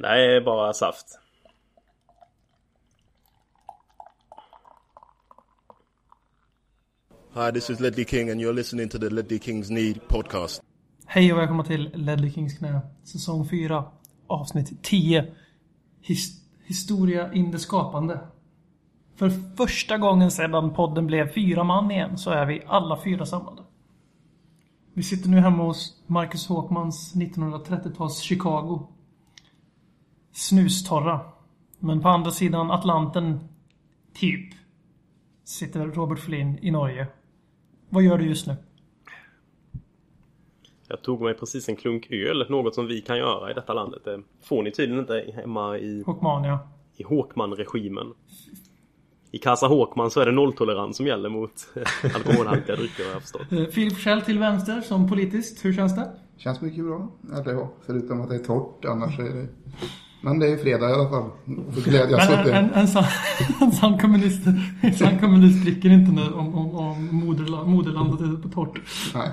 [0.00, 1.06] Det är bara saft.
[7.34, 10.62] Hi, this is Ledley King, and you're listening to the Ledley Kings Need podcast.
[11.06, 12.80] Hej och välkomna till Ledley Kings knä.
[13.04, 13.84] Säsong 4.
[14.26, 15.34] Avsnitt 10.
[16.00, 18.20] His historia in det skapande.
[19.16, 23.62] För första gången sedan podden blev fyra man igen så är vi alla fyra samlade.
[24.94, 28.88] Vi sitter nu hemma hos Marcus Håkmans 1930-tals Chicago.
[30.32, 31.20] Snustorra.
[31.78, 33.40] Men på andra sidan Atlanten,
[34.14, 34.54] typ,
[35.44, 37.06] sitter Robert Flynn i Norge.
[37.88, 38.56] Vad gör du just nu?
[40.88, 44.04] Jag tog mig precis en klunk öl, något som vi kan göra i detta landet.
[44.04, 46.58] Det får ni tydligen inte hemma i, Håkmania.
[46.96, 48.14] i Håkman-regimen.
[49.30, 51.52] I Casa Håkman så är det nolltolerans som gäller mot
[52.14, 53.52] alkoholhaltiga drycker har jag förstått.
[53.52, 55.64] Eh, Filip Schell till vänster som politiskt.
[55.64, 56.10] Hur känns det?
[56.36, 57.08] Känns mycket bra.
[57.32, 58.84] Eller ja, förutom att det är torrt.
[58.84, 59.48] Annars är det...
[60.22, 61.30] Men det är ju fredag i alla fall.
[61.74, 62.52] Får glädjas åt Men det.
[62.52, 63.04] en, en, en, sann,
[63.60, 64.40] en sann kommunist,
[64.80, 68.80] en sann kommunist dricker inte när, om, om, om moderla, moderlandet är på torrt.
[69.14, 69.28] Nej.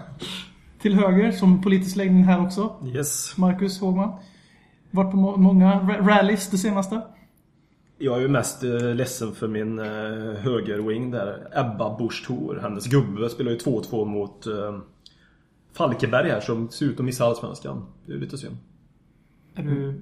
[0.81, 3.37] Till höger, som politisk läggning här också, Yes.
[3.37, 4.11] Marcus Hågman.
[4.91, 7.01] Varit på må- många ra- rallys det senaste.
[7.97, 9.85] Jag är ju mest eh, ledsen för min eh,
[10.43, 11.47] högerwing där.
[11.55, 12.59] Ebba Busch Thor.
[12.61, 14.53] Hennes gubbe spelar ju 2-2 mot eh,
[15.73, 17.85] Falkenberg här som ser ut att missa Allsvenskan.
[18.05, 18.57] Det är ju lite synd.
[19.55, 20.01] Är du,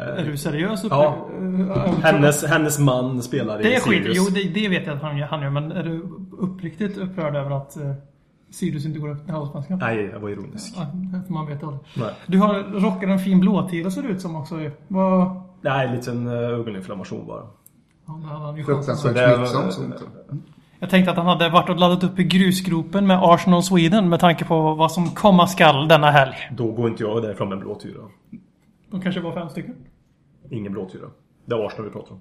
[0.00, 0.84] är du seriös?
[0.84, 1.28] Upp, Ja.
[1.40, 4.02] eh, hennes, hennes man spelar Det i är skit.
[4.06, 5.50] Jo, det, det vet jag att han gör, han gör.
[5.50, 6.02] Men är du
[6.38, 7.92] uppriktigt upprörd över att uh,
[8.50, 9.78] Sirius inte går upp till Allsvenskan?
[9.78, 10.74] Nej, jag var ironisk.
[10.76, 10.86] Ja,
[11.28, 11.80] Man vet aldrig.
[11.96, 12.10] Nej.
[12.26, 14.70] Du har rockar en fin blåtira ser det ut som också.
[14.88, 15.42] Vad...
[15.60, 17.42] Nej, en liten uh, ögoninflammation bara.
[18.06, 18.64] Ja, det hade han ju.
[18.64, 19.94] Fruktansvärt det var- smittsamt.
[20.78, 24.20] Jag tänkte att han hade varit och laddat upp i grusgropen med Arsenal Sweden med
[24.20, 26.34] tanke på vad som komma skall denna helg.
[26.56, 28.00] Då går inte jag därifrån med en blåtyra.
[28.90, 29.74] De kanske var fem stycken.
[30.50, 31.10] Ingen blåtyra.
[31.44, 32.20] Det är Arsenal vi pratar om.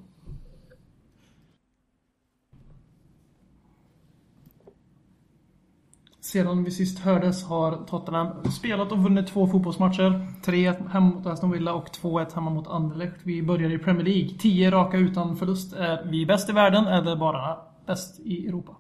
[6.26, 10.28] Sedan vi sist hördes har Tottenham spelat och vunnit två fotbollsmatcher.
[10.44, 13.16] 3-1 hemma mot Aston Villa och 2-1 hemma mot Anderlecht.
[13.24, 14.30] Vi börjar i Premier League.
[14.40, 15.74] 10 raka utan förlust.
[15.74, 18.76] Är vi bäst i världen eller bara bäst i Europa?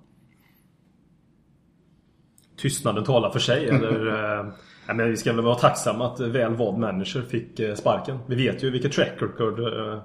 [2.57, 4.53] Tystnaden talar för sig eller...
[4.88, 8.19] eh, nej, men vi ska väl vara tacksamma att väl vald manager fick eh, sparken.
[8.28, 10.00] Vi vet ju vilket track record eh,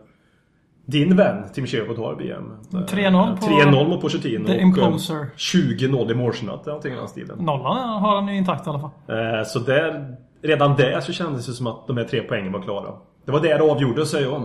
[0.87, 2.53] din vän Tim Sherwood har i VM.
[2.73, 5.27] Eh, 3-0 på 3-0 mot Pochettino The eh, Imposer.
[5.37, 6.67] 20-0 i målsnett.
[6.67, 7.39] Någonting i den stilen.
[7.39, 8.91] Nollan har han ju intakt i alla fall.
[9.09, 12.63] Eh, Så där, redan där så kändes det som att de här tre poängen var
[12.63, 12.95] klara.
[13.25, 14.43] Det var det det avgjordes säger jag.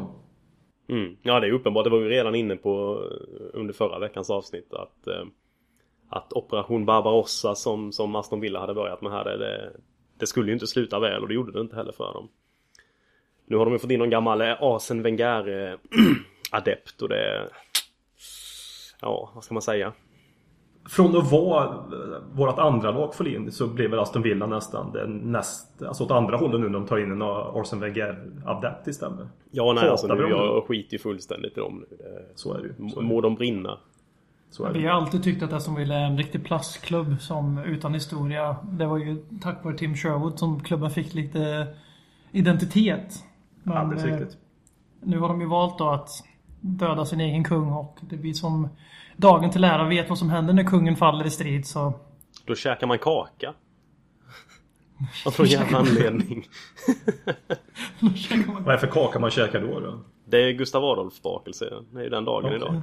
[0.89, 1.15] Mm.
[1.21, 1.83] Ja det är uppenbart.
[1.83, 5.23] Det var vi redan inne på eh, under förra veckans avsnitt att eh,
[6.09, 9.71] att Operation Barbarossa som, som Aston Villa hade börjat med här det,
[10.17, 12.29] det, det skulle ju inte sluta väl och det gjorde det inte heller för dem.
[13.45, 15.79] Nu har de ju fått in någon gammal eh, Asen Wenger eh,
[16.51, 17.49] adept och det
[19.01, 19.93] Ja, vad ska man säga?
[20.89, 24.91] Från att vara eh, vårt andra lag för in så blev väl Aston Villa nästan
[24.91, 29.27] den näst, alltså åt andra hållet nu när de tar in en Arsene Wenger-adept istället.
[29.51, 31.97] Ja nej alltså nu, jag skiter ju fullständigt i dem nu.
[31.97, 32.73] Det, Så är det ju.
[32.77, 33.01] Det.
[33.01, 33.77] må de brinna.
[34.49, 37.93] Så är Vi har alltid tyckt att Aston Villa är en riktig plastklubb som utan
[37.93, 38.55] historia.
[38.63, 41.67] Det var ju tack vare Tim Sherwood som klubben fick lite
[42.31, 43.23] identitet.
[43.63, 44.37] Men, Alldeles eh, riktigt.
[45.01, 46.09] Nu har de ju valt då att
[46.61, 48.69] döda sin egen kung och det blir som
[49.17, 51.93] dagen till ära vet vad som händer när kungen faller i strid så...
[52.45, 53.53] Då käkar man kaka.
[55.25, 56.47] Av någon jävla anledning.
[58.59, 59.79] Vad är för kaka man käkar då?
[59.79, 59.99] då?
[60.25, 61.73] Det är Gustav Adolf-bakelse.
[61.91, 62.55] Det är ju den dagen Okej.
[62.55, 62.81] idag.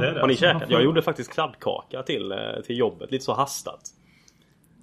[0.00, 0.20] Det är det.
[0.20, 0.44] Har ni alltså.
[0.44, 0.70] käkat?
[0.70, 3.10] Jag gjorde faktiskt kladdkaka till, eh, till jobbet.
[3.10, 3.80] Lite så hastat.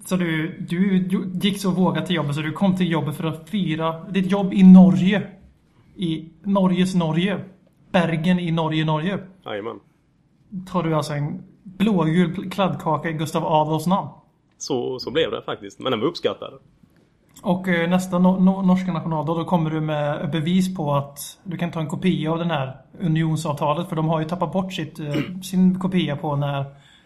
[0.04, 1.08] Så du, du
[1.42, 4.52] gick så vågat till jobbet så du kom till jobbet för att fira ditt jobb
[4.52, 5.26] i Norge.
[5.96, 7.44] I Norges Norge.
[7.90, 9.18] Bergen i Norge, Norge.
[9.44, 9.80] Jajamän.
[10.72, 14.08] Tar du alltså en blågul kladdkaka i Gustav Adolfs namn.
[14.58, 15.80] Så, så blev det faktiskt.
[15.80, 16.52] Men den var uppskattad.
[17.42, 21.56] Och eh, nästa no no norska nationaldag då kommer du med bevis på att du
[21.56, 23.88] kan ta en kopia av den här unionsavtalet.
[23.88, 26.64] För de har ju tappat bort sitt, eh, sin kopia på när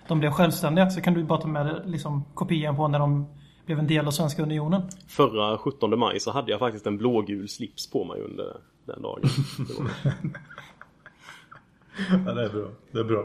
[0.08, 0.90] de blev självständiga.
[0.90, 3.26] Så kan du bara ta med liksom, kopian på när de
[3.66, 4.82] blev en del av Svenska Unionen.
[5.08, 8.56] Förra 17 maj så hade jag faktiskt en blågul slips på mig under
[8.86, 9.22] den dagen.
[9.58, 9.74] Det
[12.26, 12.68] Ja, det är bra.
[12.92, 13.24] Det är bra.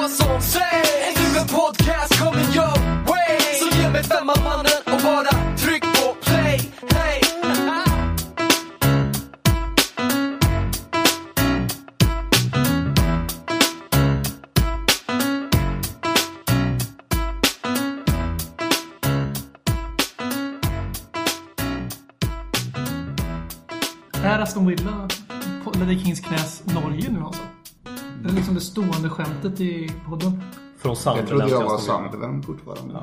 [0.00, 0.90] vad som sägs.
[1.08, 3.38] Är du en podcast kommer your way?
[3.60, 6.60] Så ge mig femman mannen och bara tryck på play.
[6.90, 7.20] Hey.
[24.24, 25.08] Är Aston Villa
[25.78, 27.42] Ledley Kings knäs Norge nu alltså?
[28.22, 30.40] Det är liksom det stående skämtet i podden.
[30.78, 31.28] Från Jag Sunderland.
[31.28, 31.78] trodde jag var.
[31.78, 32.98] Sunderland fortfarande.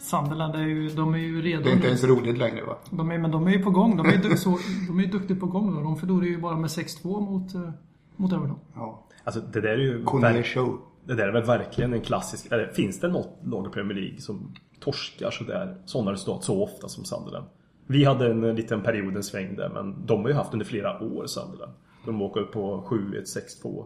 [0.00, 2.76] Sunderland är ju, de är ju redo Det är inte ens roligt längre va?
[2.90, 3.96] De är, men de är ju på gång.
[3.96, 4.58] De är ju du- så,
[4.88, 5.74] de är ju duktiga på gång.
[5.74, 5.80] Då.
[5.80, 7.70] De förlorade ju bara med 6-2 mot, eh,
[8.16, 8.58] mot Everton.
[8.74, 9.06] Ja.
[9.24, 10.04] Alltså det där är ju...
[10.04, 10.78] Verk- show.
[11.06, 12.46] Det där är väl verkligen en klassisk...
[12.52, 16.88] Eller, finns det något lag i Premier League som torskar sådär, sådana resultat så ofta
[16.88, 17.46] som Sunderland?
[17.86, 20.66] Vi hade en eh, liten period, en sväng där, men de har ju haft under
[20.66, 21.72] flera år Sunderland.
[22.06, 23.24] De åker upp på 7-1,
[23.64, 23.84] 6-2.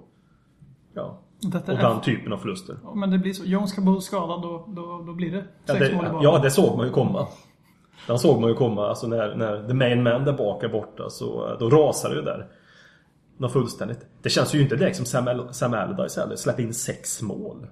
[0.94, 1.18] Ja.
[1.40, 2.76] Detta Och är, den typen av förluster.
[2.84, 3.44] Ja, men det blir så.
[3.44, 6.38] Jones ska bo skadad, då, då, då blir det Ja sex det, mål i ja,
[6.38, 7.26] det såg man ju komma.
[8.06, 8.88] Den såg man ju komma.
[8.88, 12.14] Alltså när, när the main man där bak är borta så eh, då rasar det
[12.16, 12.46] ju där.
[13.36, 14.06] Något fullständigt.
[14.22, 16.36] Det känns ju inte direkt som Sam, Al- Sam Allardyce heller.
[16.36, 17.66] Släppa in sex mål.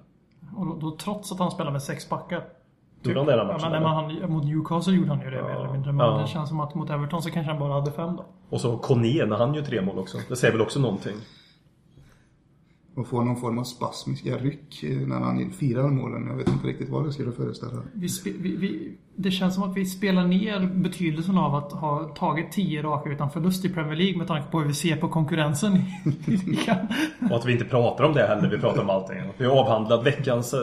[0.57, 2.43] Och då, då, trots att han spelar med sex backar.
[3.03, 3.71] Gjorde han det den Ja, matchen?
[3.71, 4.21] men när eller?
[4.21, 5.91] han, mot Newcastle gjorde han ju det mer eller mindre.
[5.91, 6.17] Men Ja.
[6.21, 8.25] det känns som att mot Everton så kanske han bara hade fem då.
[8.49, 10.17] Och så Kone han gör tre mål också.
[10.29, 11.15] Det säger väl också någonting.
[12.97, 16.27] Och få någon form av spasmiska ryck när han firar målen.
[16.27, 17.81] Jag vet inte riktigt vad det skulle föreställa.
[17.93, 22.03] Vi, spe, vi, vi, det känns som att vi spelar ner betydelsen av att ha
[22.03, 25.09] tagit 10 raka utan förlust i Premier League med tanke på hur vi ser på
[25.09, 25.71] konkurrensen.
[27.31, 28.49] Och att vi inte pratar om det heller.
[28.49, 29.17] Vi pratar om allting.
[29.37, 30.59] Vi har avhandlat veckans, äh,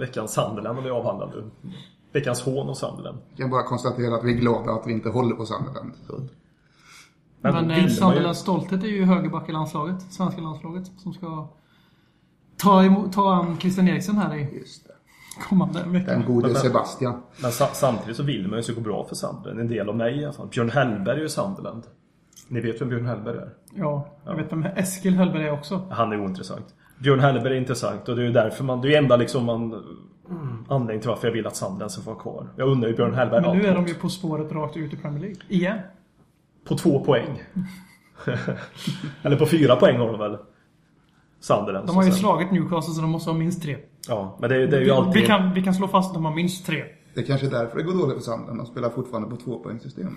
[0.00, 1.70] veckans Sunderland och vi har avhandlat nu.
[2.12, 3.18] Veckans hån och Sunderland.
[3.30, 5.92] Jag kan bara konstatera att vi är glada att vi inte håller på Sunderland.
[7.40, 10.02] Men, man eh, Sunderlands stolthet är ju högerback i landslaget.
[10.12, 10.86] Svenska landslaget.
[10.98, 11.48] Som ska
[12.64, 14.92] ta, emot, ta an Christian Eriksen här i Just det.
[15.48, 16.10] kommande vecka.
[16.10, 17.22] Den gode Men- Sebastian.
[17.42, 19.60] Men sa samtidigt så vill man ju så gå bra för Sunderland.
[19.60, 20.48] En del av mig i alla fall.
[20.48, 21.82] Björn Hellberg är ju Sunderland.
[22.48, 23.48] Ni vet vem Björn Hellberg är?
[23.74, 25.86] Ja, jag vet vem Eskil Hellberg är också.
[25.90, 26.66] Han är ointressant.
[26.98, 28.80] Björn Hellberg är intressant och det är ju därför man...
[28.80, 29.84] Det är ju enda liksom man...
[30.68, 32.48] Anledningen till varför jag vill att Sunderland ska få vara kvar.
[32.56, 34.96] Jag undrar ju Björn Hellberg Men nu är de ju på spåret rakt ut i
[34.96, 35.36] Premier League.
[35.48, 35.78] Igen.
[36.68, 37.42] På två poäng.
[39.22, 40.38] Eller på fyra poäng har de väl?
[41.44, 41.86] Sunderland.
[41.86, 42.20] De har ju sen.
[42.20, 43.76] slagit Newcastle så de måste ha minst tre.
[44.08, 45.22] Ja, men det, det är ju Vi, alltid...
[45.22, 46.84] vi, kan, vi kan slå fast att de har minst tre.
[47.14, 48.58] Det är kanske är därför det går dåligt för Sunderland.
[48.58, 50.16] De spelar fortfarande på tvåpoängssystem.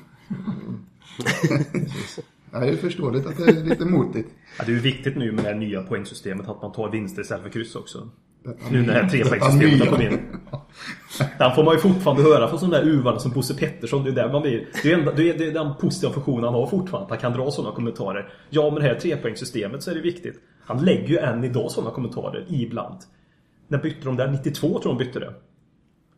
[2.52, 4.30] ja, det är förståeligt att det är lite motigt.
[4.58, 7.22] Ja, det är ju viktigt nu med det här nya poängsystemet att man tar vinster
[7.22, 8.10] istället för kryss också.
[8.44, 10.20] Detta Nu när det här trepoängssystemet har kommit in.
[11.38, 14.04] Den får man ju fortfarande höra från sådana där uvande som Bosse Pettersson.
[14.04, 14.68] Det är där man blir.
[14.84, 17.06] Det är, enda, det är, det är den positiva funktionen han har fortfarande.
[17.14, 18.34] Att han kan dra sådana kommentarer.
[18.50, 20.42] Ja, med det här trepoängssystemet så är det viktigt.
[20.68, 22.98] Han lägger ju än idag sådana kommentarer ibland.
[23.68, 24.32] När bytte de där?
[24.32, 25.34] 92 tror jag de bytte det.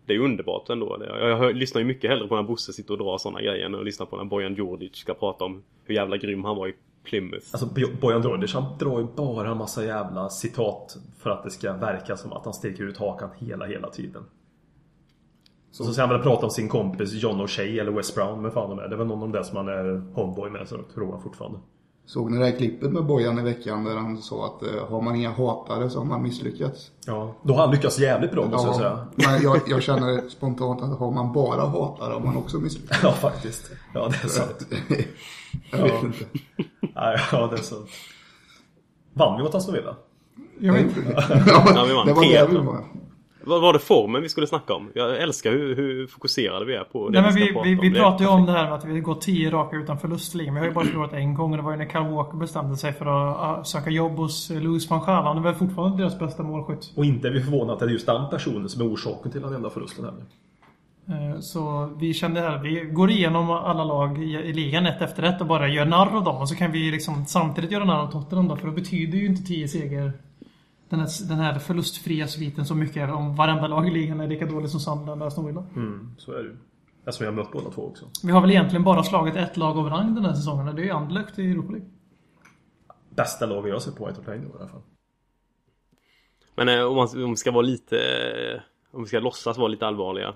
[0.05, 0.97] Det är underbart ändå.
[1.07, 3.75] Jag, jag lyssnar ju mycket hellre på när Bosse sitter och drar sådana grejer än
[3.75, 6.73] att lyssna på när Bojan Djordjic ska prata om hur jävla grym han var i
[7.03, 7.45] Plymouth.
[7.51, 11.49] Alltså Bo- Bojan Droddic han drar ju bara en massa jävla citat för att det
[11.49, 14.23] ska verka som att han sticker ut hakan hela, hela tiden.
[15.71, 18.53] Så, så ska han väl prata om sin kompis John O'Shea eller Wes Brown, med
[18.53, 18.87] fan de är.
[18.87, 21.21] Det är väl någon av dem där som han är homeboy med, så tror han
[21.21, 21.59] fortfarande.
[22.09, 25.01] Såg ni det här klippet med Bojan i veckan där han sa att eh, har
[25.01, 26.91] man inga hatare så har man misslyckats?
[27.05, 27.35] Ja.
[27.43, 29.07] Då har han lyckats jävligt bra måste jag säga.
[29.15, 32.99] men jag, jag känner spontant att har man bara hatare har man också misslyckats.
[33.03, 33.71] Ja, faktiskt.
[33.93, 34.67] Ja, det är sant.
[35.71, 36.25] jag vet inte.
[36.95, 37.89] Ja, ja det är sant.
[39.13, 39.95] Vann vi mot Aston Villa?
[40.59, 41.25] Jag vet inte.
[41.47, 42.07] Ja, vi vann.
[42.07, 42.65] det var det vi 3-1.
[42.65, 42.83] var.
[43.49, 44.91] Vad var det formen vi skulle snacka om?
[44.95, 47.87] Jag älskar hur, hur fokuserade vi är på det Nej, men vi, prata vi, vi
[47.87, 50.37] är pratar ju om det här med att vi går 10 raka utan förlust i
[50.37, 50.53] ligan.
[50.53, 52.77] Vi har ju bara förlorat en gång och det var ju när Kyle Walker bestämde
[52.77, 55.23] sig för att uh, söka jobb hos uh, Louis van Gaal.
[55.23, 56.93] Han är väl fortfarande deras bästa målskytt.
[56.95, 59.41] Och inte är vi förvånade att det är just den personen som är orsaken till
[59.41, 60.23] den enda förlusten heller.
[61.09, 65.23] Eh, Så vi kände här, vi går igenom alla lag i, i ligan ett efter
[65.23, 66.41] ett och bara gör narr av dem.
[66.41, 68.55] Och så kan vi liksom samtidigt göra narr av Tottenham då.
[68.55, 70.13] För då betyder ju inte 10 seger
[70.89, 74.45] den här, den här förlustfria sviten så mycket om varenda lag i ligan är lika
[74.45, 75.65] dåligt som Sunderland och Aston Villa.
[75.75, 76.57] Mm, så är det ju.
[77.05, 78.05] Eftersom jag har mött båda två också.
[78.23, 80.81] Vi har väl egentligen bara slagit ett lag av rang den här säsongen och det
[80.81, 81.89] är ju Anderlecht i Europa League.
[83.09, 84.81] Bästa laget jag sett på White Play i alla fall.
[86.55, 87.97] Men eh, om, man, om vi ska vara lite...
[87.99, 90.35] eh, Om vi ska låtsas vara lite allvarliga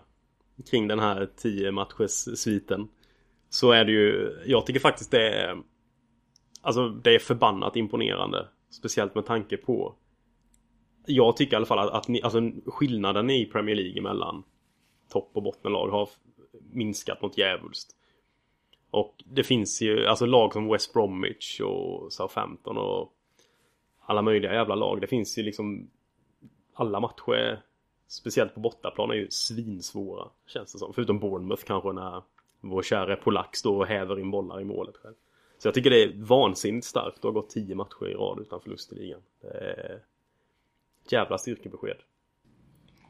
[0.72, 2.88] kring den här 10 matchers sviten.
[3.50, 4.38] Så är det ju...
[4.46, 5.58] Jag tycker faktiskt det är...
[6.62, 8.48] Alltså det är förbannat imponerande.
[8.72, 9.96] Speciellt med tanke på...
[11.06, 14.44] Jag tycker i alla fall att, att ni, alltså, skillnaden i Premier League mellan
[15.10, 16.10] topp och bottenlag har
[16.72, 17.96] minskat något djävulskt.
[18.92, 23.14] Och det finns ju alltså lag som West Bromwich och Southampton och
[24.06, 25.02] alla möjliga jävla lag.
[25.02, 25.90] Det finns ju liksom
[26.74, 27.62] alla matcher,
[28.08, 30.30] speciellt på bortaplan, är ju svinsvåra.
[30.48, 30.94] Känns det som.
[30.94, 32.24] Förutom Bournemouth kanske när
[32.62, 35.16] vår kära polack står och häver in bollar i målet själv.
[35.58, 38.62] Så jag tycker det är vansinnigt starkt att ha gått tio matcher i rad utan
[38.62, 39.22] förlust i ligan.
[39.42, 40.00] Det är
[41.12, 41.98] jävla styrkebesked.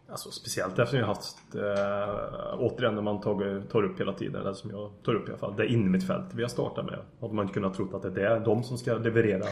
[0.09, 4.41] Alltså speciellt eftersom jag har haft eh, Återigen när man tagit, tar upp hela tiden,
[4.41, 7.33] eller som jag tar upp i alla fall Det innermittfält vi har startat med Hade
[7.33, 9.45] man inte kunnat tro att det är de som ska leverera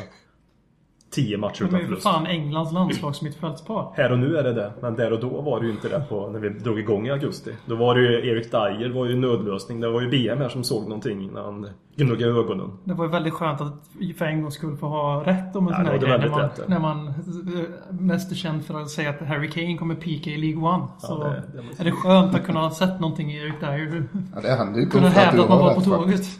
[1.11, 3.93] 10 matcher utan förlust fan Englands landslagsmittfältspar.
[3.95, 6.03] Här och nu är det det, men där och då var det ju inte det
[6.09, 7.51] på, när vi drog igång i augusti.
[7.65, 9.79] Då var det ju Erik Dyer var ju nödlösning.
[9.79, 12.71] Det var ju BM här som såg någonting när han gnuggade ögonen.
[12.83, 13.73] Det var ju väldigt skönt att
[14.17, 16.19] för en gångs skull få ha rätt om en Ja, sån det här var grej.
[16.19, 16.63] När man, rätt, ja.
[16.67, 20.37] när man eh, mest är känd för att säga att Harry Kane kommer pika i
[20.37, 20.83] League One.
[20.99, 24.03] Så det- det måste- är det skönt att kunna ha sett någonting i Erik Dyer.
[24.35, 26.05] Ja, det hände ju Kunna hävda att man var på rätt, tåget.
[26.09, 26.39] faktiskt.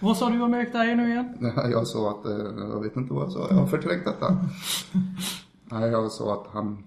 [0.00, 1.36] Vad sa du om Dyer nu igen?
[1.38, 4.26] Nej, Jag sa att, eh, jag vet inte vad jag sa, jag har förträngt detta.
[5.64, 6.84] Nej, jag sa att han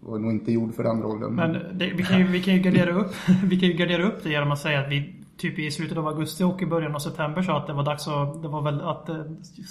[0.00, 1.34] var nog inte gjord för den rollen.
[1.34, 4.22] Men det, vi, kan ju, vi kan ju gardera upp Vi kan ju gardera upp
[4.22, 6.98] det genom att säga att vi typ i slutet av augusti och i början av
[6.98, 9.22] september sa att det var dags att, det var väl att eh,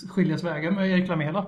[0.10, 1.46] skiljas vägar med Erik Lamela.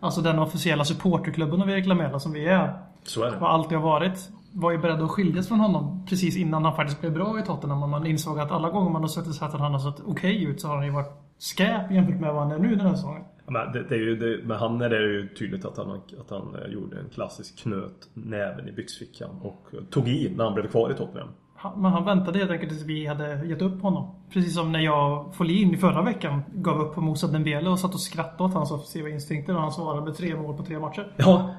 [0.00, 2.78] Alltså den officiella supporterklubben av Erik Lamela som vi är.
[3.02, 3.36] Så är det.
[3.36, 4.28] Och alltid har varit.
[4.54, 7.82] Var ju beredd att skiljas från honom precis innan han faktiskt blev bra i Tottenham.
[7.82, 10.60] Och man insåg att alla gånger man har sett att han har sett okej ut
[10.60, 13.22] så har han ju varit skräp jämfört med vad han är nu den här säsongen.
[13.46, 16.30] Men, det, det är ju, det, men han är det ju tydligt att han, att
[16.30, 20.66] han eh, gjorde en klassisk knöt näven i byxfickan och tog i när han blev
[20.70, 21.28] kvar i Tottenham.
[21.56, 24.14] Han- Men han väntade helt enkelt tills vi hade gett upp honom.
[24.32, 27.94] Precis som när jag, Folin, i förra veckan gav upp på Moussa Dembele och satt
[27.94, 31.12] och skrattade åt hans offensiva instinkter och han svarade med tre mål på tre matcher.
[31.16, 31.54] Ja,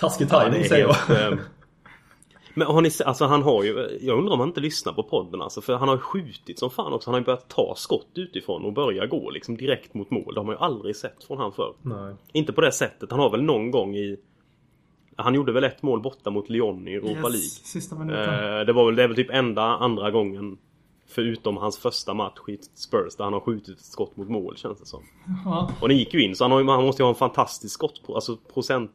[0.00, 0.86] taskig Ja, är säger
[1.18, 1.38] jag.
[2.56, 5.42] Men har ni alltså han har ju, jag undrar om han inte lyssnar på podden
[5.42, 7.10] alltså, för han har ju skjutit som fan också.
[7.10, 10.34] Han har ju börjat ta skott utifrån och börja gå liksom direkt mot mål.
[10.34, 11.74] Det har man ju aldrig sett från han förr.
[11.82, 12.14] Nej.
[12.32, 13.10] Inte på det sättet.
[13.10, 14.16] Han har väl någon gång i...
[15.16, 17.40] Han gjorde väl ett mål borta mot Lyon i Europa League.
[17.40, 18.58] Sista minuten.
[18.58, 20.58] Eh, det var väl, det är väl typ enda andra gången
[21.08, 24.80] Förutom hans första match i Spurs där han har skjutit ett skott mot mål känns
[24.80, 25.02] det som.
[25.44, 25.70] Ja.
[25.80, 28.00] Och den gick ju in så han, har, han måste ju ha en fantastisk skott
[28.08, 28.92] alltså procent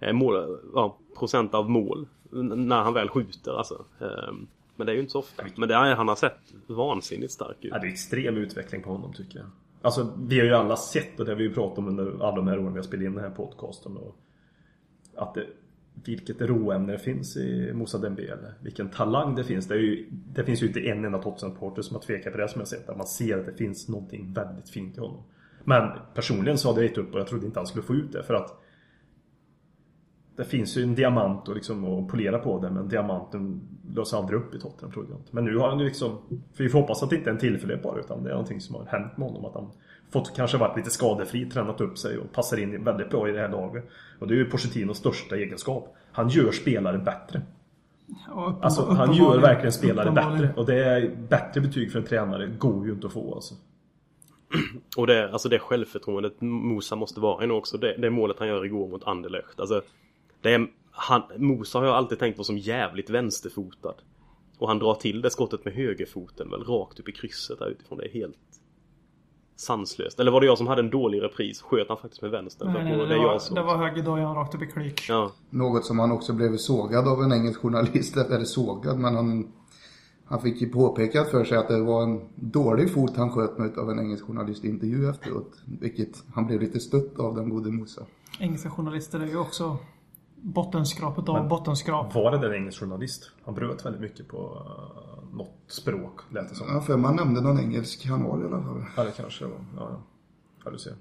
[0.00, 2.08] eh, mål, ja, procent av mål
[2.42, 3.84] när han väl skjuter alltså.
[4.00, 5.44] Ehm, men det är ju inte så ofta.
[5.56, 7.70] Men det är, han har sett vansinnigt stark ut.
[7.72, 9.46] Ja, det är extrem utveckling på honom tycker jag.
[9.82, 12.36] Alltså vi har ju alla sett och det har vi ju pratat om under alla
[12.36, 13.96] de här åren vi har spelat in den här podcasten.
[13.96, 14.16] Och
[15.16, 15.46] att det,
[16.04, 18.54] vilket råämne det finns i Moussa Dembele.
[18.60, 19.68] Vilken talang det finns.
[19.68, 22.48] Det, är ju, det finns ju inte en enda Tottenham-supporter som har tvekat på det
[22.48, 22.88] som jag sett.
[22.88, 25.22] Att man ser att det finns någonting väldigt fint i honom.
[25.64, 28.12] Men personligen så hade jag gett upp och jag trodde inte han skulle få ut
[28.12, 28.63] det för att
[30.36, 33.60] det finns ju en diamant och liksom att polera på det men diamanten
[33.94, 35.28] löser aldrig upp i Tottenham trodde jag inte.
[35.30, 36.18] Men nu har han ju liksom
[36.54, 38.60] För vi får hoppas att det inte är en tillfällighet bara utan det är någonting
[38.60, 39.44] som har hänt med honom.
[39.44, 39.70] Att han
[40.10, 43.38] fått kanske varit lite skadefri, tränat upp sig och passar in väldigt bra i det
[43.40, 43.84] här laget.
[44.18, 45.96] Och det är ju Pochettinos största egenskap.
[46.12, 47.42] Han gör spelare bättre.
[48.30, 50.48] Och uppenbar- Alltså han gör verkligen spelare bättre.
[50.56, 53.54] Och det är bättre betyg för en tränare går ju inte att få alltså.
[54.96, 57.78] Och det, alltså det självförtroendet Musa måste vara i nu också.
[57.78, 59.60] Det, det målet han gör igår mot Anderlecht.
[59.60, 59.82] Alltså,
[60.44, 63.94] det är, han, Musa har jag alltid tänkt på som jävligt vänsterfotad.
[64.58, 67.98] Och han drar till det skottet med högerfoten väl rakt upp i krysset där utifrån.
[67.98, 68.36] Det är helt
[69.56, 70.20] sanslöst.
[70.20, 71.62] Eller var det jag som hade en dålig repris?
[71.62, 72.72] Sköt han faktiskt med vänstern?
[72.72, 75.08] Nej, nej, det det, jag var, det var högerdojan rakt upp i klyk.
[75.08, 75.32] Ja.
[75.50, 79.52] Något som han också blev sågad av en engelsk journalist, eller sågad, men han,
[80.24, 83.78] han fick ju påpekat för sig att det var en dålig fot han sköt med
[83.78, 85.52] av en engelsk journalist i intervju efteråt.
[85.80, 88.02] Vilket han blev lite stött av den gode Musa.
[88.40, 89.78] Engelska journalister är ju också
[90.44, 92.14] bottenskrapet av bottenskrap.
[92.14, 93.30] Var det där en engelsk journalist?
[93.44, 96.66] Han bröt väldigt mycket på uh, något språk lät det som.
[96.68, 98.84] Ja, för man nämnde någon engelsk kanal i alla fall.
[98.96, 99.58] Ja det kanske det var.
[99.76, 100.02] Ja, ja.
[100.64, 100.92] ja du ser.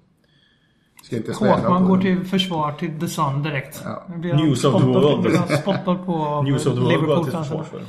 [1.03, 3.81] Ska inte svära Håkman på går till försvar till The Sun direkt.
[3.85, 4.03] Ja.
[4.07, 5.35] Blir han News of the world.
[5.35, 7.81] han spottad på News of the World går till försvar för.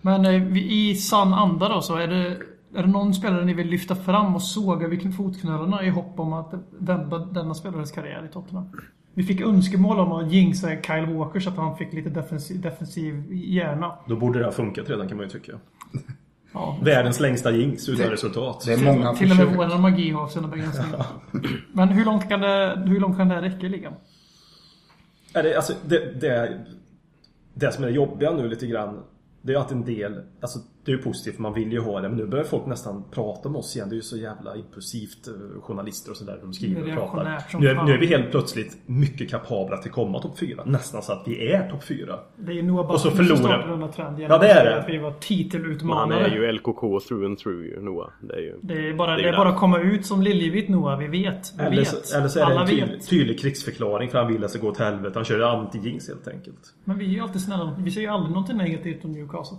[0.00, 2.38] Men eh, i sann anda då så är det
[2.74, 6.32] är det någon spelare ni vill lyfta fram och såga vid fotknölarna i hopp om
[6.32, 8.70] att vända denna spelares karriär i Tottenham?
[9.14, 13.32] Vi fick önskemål om att jinxa Kyle Walker så att han fick lite defensiv, defensiv
[13.32, 13.94] hjärna.
[14.08, 15.52] Då borde det ha funkat redan kan man ju tycka.
[16.52, 18.62] Ja, Världens längsta jinx utan Det- resultat.
[18.66, 21.06] Det är många till och med vår magi har sina begränsningar.
[21.72, 23.92] Men hur långt kan det, hur långt kan det här räcka i ligan?
[25.34, 26.64] Är det, alltså, det, det,
[27.54, 29.02] det som är det jobbiga nu lite grann
[29.42, 32.00] Det är att en del Alltså det är ju positivt för man vill ju ha
[32.00, 33.88] det men nu börjar folk nästan prata om oss igen.
[33.88, 36.38] Det är ju så jävla impulsivt eh, journalister och sådär.
[36.42, 37.42] De skriver och pratar.
[37.60, 40.62] Nu är, nu är vi helt plötsligt mycket kapabla till att komma topp 4.
[40.66, 42.18] Nästan så att vi är topp 4.
[42.36, 44.26] Det är ju Noah Butler som förlorar- startade den här trenden.
[44.30, 44.80] Ja, det är det.
[44.80, 46.26] Att vi var han titelutmanare.
[46.26, 48.08] är ju LKK through and through ju, Noah.
[48.20, 48.58] Det är ju...
[48.62, 50.98] Det är bara, Det är bara att komma ut som Liljevitt Noah.
[50.98, 51.52] Vi vet.
[51.58, 52.06] Vi Eller vet.
[52.06, 53.08] så, eller så är det Alla en tydlig, vet.
[53.08, 55.12] tydlig krigsförklaring för han vill att det ska gå åt helvete.
[55.14, 56.74] Han kör anti-jinx helt enkelt.
[56.84, 57.76] Men vi är ju alltid snälla.
[57.78, 59.56] Vi säger ju aldrig någonting negativt om Newcastle.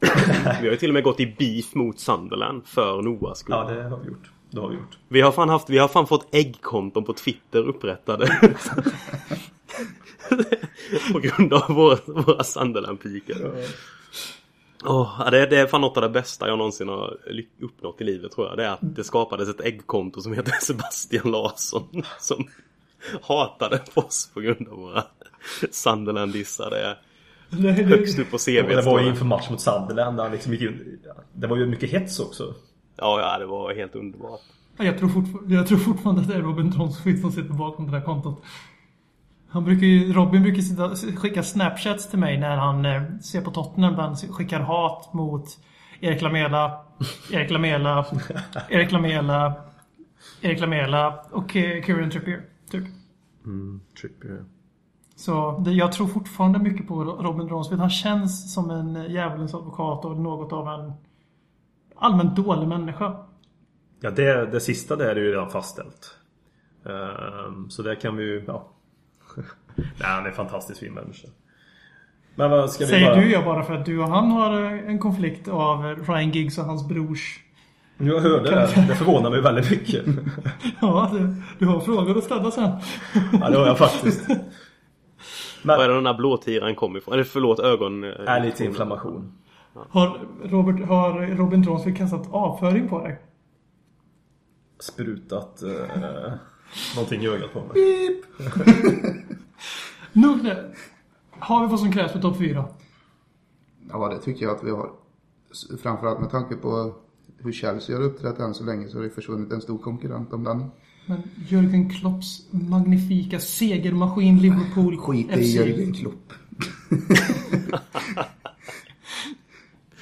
[0.60, 3.54] Vi har ju till och med gått i beef mot Sunderland för Noahs skull.
[3.56, 4.30] Ja, det har vi gjort.
[4.50, 4.98] Det har vi gjort.
[5.08, 8.26] Vi har fan haft, vi har fan fått äggkonton på Twitter upprättade.
[11.12, 13.64] På grund av våra, våra Sunderland-pikar.
[14.84, 17.16] Ja, det, det är fan något av det bästa jag någonsin har
[17.60, 18.56] uppnått i livet tror jag.
[18.56, 22.02] Det är att det skapades ett äggkonto som heter Sebastian Larsson.
[22.18, 22.48] Som
[23.22, 25.04] hatade oss på grund av våra
[25.70, 26.96] Sunderland-dissar.
[27.62, 28.68] Det är Det, högst upp på CV.
[28.68, 30.16] Det var ju inför match mot Sunderland.
[30.16, 30.98] där liksom gick in,
[31.32, 32.54] det var ju mycket hets också.
[32.96, 34.40] Ja, ja, det var helt underbart.
[34.78, 37.92] jag, tror fortfar- jag tror fortfarande att det är Robin Tronsfield som sitter bakom det
[37.98, 38.42] där kontot.
[39.48, 43.50] Han brukar ju, Robin brukar sitta, skicka snapchats till mig när han eh, ser på
[43.50, 43.94] Tottenham.
[43.96, 45.44] Där han skickar hat mot
[46.00, 46.80] Erik Lamela,
[47.32, 48.06] Erik Lamela,
[48.68, 49.54] Erik Lamela,
[50.40, 52.42] Erik Lamela och eh, Kieran Trippier.
[52.70, 52.84] Typ.
[54.00, 54.44] Trippier.
[55.16, 57.80] Så det, jag tror fortfarande mycket på Robin Ronsfield.
[57.80, 60.92] Han känns som en eh, djävulens advokat och något av en
[61.96, 63.16] allmänt dålig människa.
[64.00, 66.16] Ja, det, det sista där är ju redan fastställt.
[66.86, 68.68] Ehm, så där kan vi ju, ja.
[69.76, 71.28] Nej, han är en fantastiskt fin människa.
[72.34, 73.20] Men vad ska vi Säger bara...
[73.20, 76.58] du ja bara för att du och han har eh, en konflikt av Ryan Giggs
[76.58, 77.40] och hans brors...
[77.98, 78.84] Jag hörde det.
[78.88, 80.04] Det förvånar mig väldigt mycket.
[80.80, 82.70] Ja, du, du har frågor att ställa sen.
[83.32, 84.26] Ja, det har jag faktiskt.
[85.64, 87.14] Var är det den där blåtiran kom ifrån?
[87.14, 88.04] Eller förlåt, ögon...
[88.04, 89.32] eh, Är lite inflammation.
[89.90, 93.18] Har, Robert, har Robin Dronsfield kastat avföring på dig?
[94.80, 95.70] Sprutat eh,
[96.96, 98.22] någonting i ögat på mig.
[100.12, 100.72] Nog det.
[101.38, 102.64] Har vi vad som krävs för topp 4?
[103.90, 104.90] Ja, det tycker jag att vi har.
[105.82, 106.94] Framförallt med tanke på
[107.38, 110.44] hur Chelsea har uppträtt än så länge så har det försvunnit en stor konkurrent om
[110.44, 110.70] den.
[111.06, 115.54] Men Jürgen Klopps magnifika segermaskin Liverpool Skit i FC.
[115.54, 116.32] Jörgen Klopp.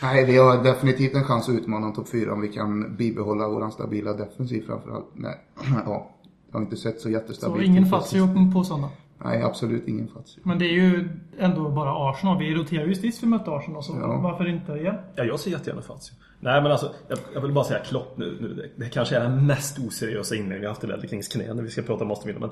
[0.02, 3.48] Nej, vi har definitivt en chans att utmana en topp 4 om vi kan bibehålla
[3.48, 5.06] vår stabila defensiv framförallt.
[5.14, 5.38] Nej,
[5.86, 6.10] ja,
[6.50, 8.88] jag har inte sett så Så jättestabilt ingen ut Fazio på sådana.
[9.24, 10.40] Nej, absolut ingen Fazio.
[10.42, 12.38] Men det är ju ändå bara Arsenal.
[12.38, 13.82] Vi roterar ju sist vi mötte Arsenal.
[13.82, 14.20] Så Ja.
[14.20, 14.94] varför inte igen?
[15.16, 16.14] Ja, jag ser jättegärna Fazio.
[16.44, 18.38] Nej, men alltså, jag, jag vill bara säga Klopp nu.
[18.40, 21.54] nu det, det kanske är den mest oseriösa inlägg vi haft i Ledley Kings knä
[21.54, 22.40] när vi ska prata om Aston Villa.
[22.40, 22.50] Men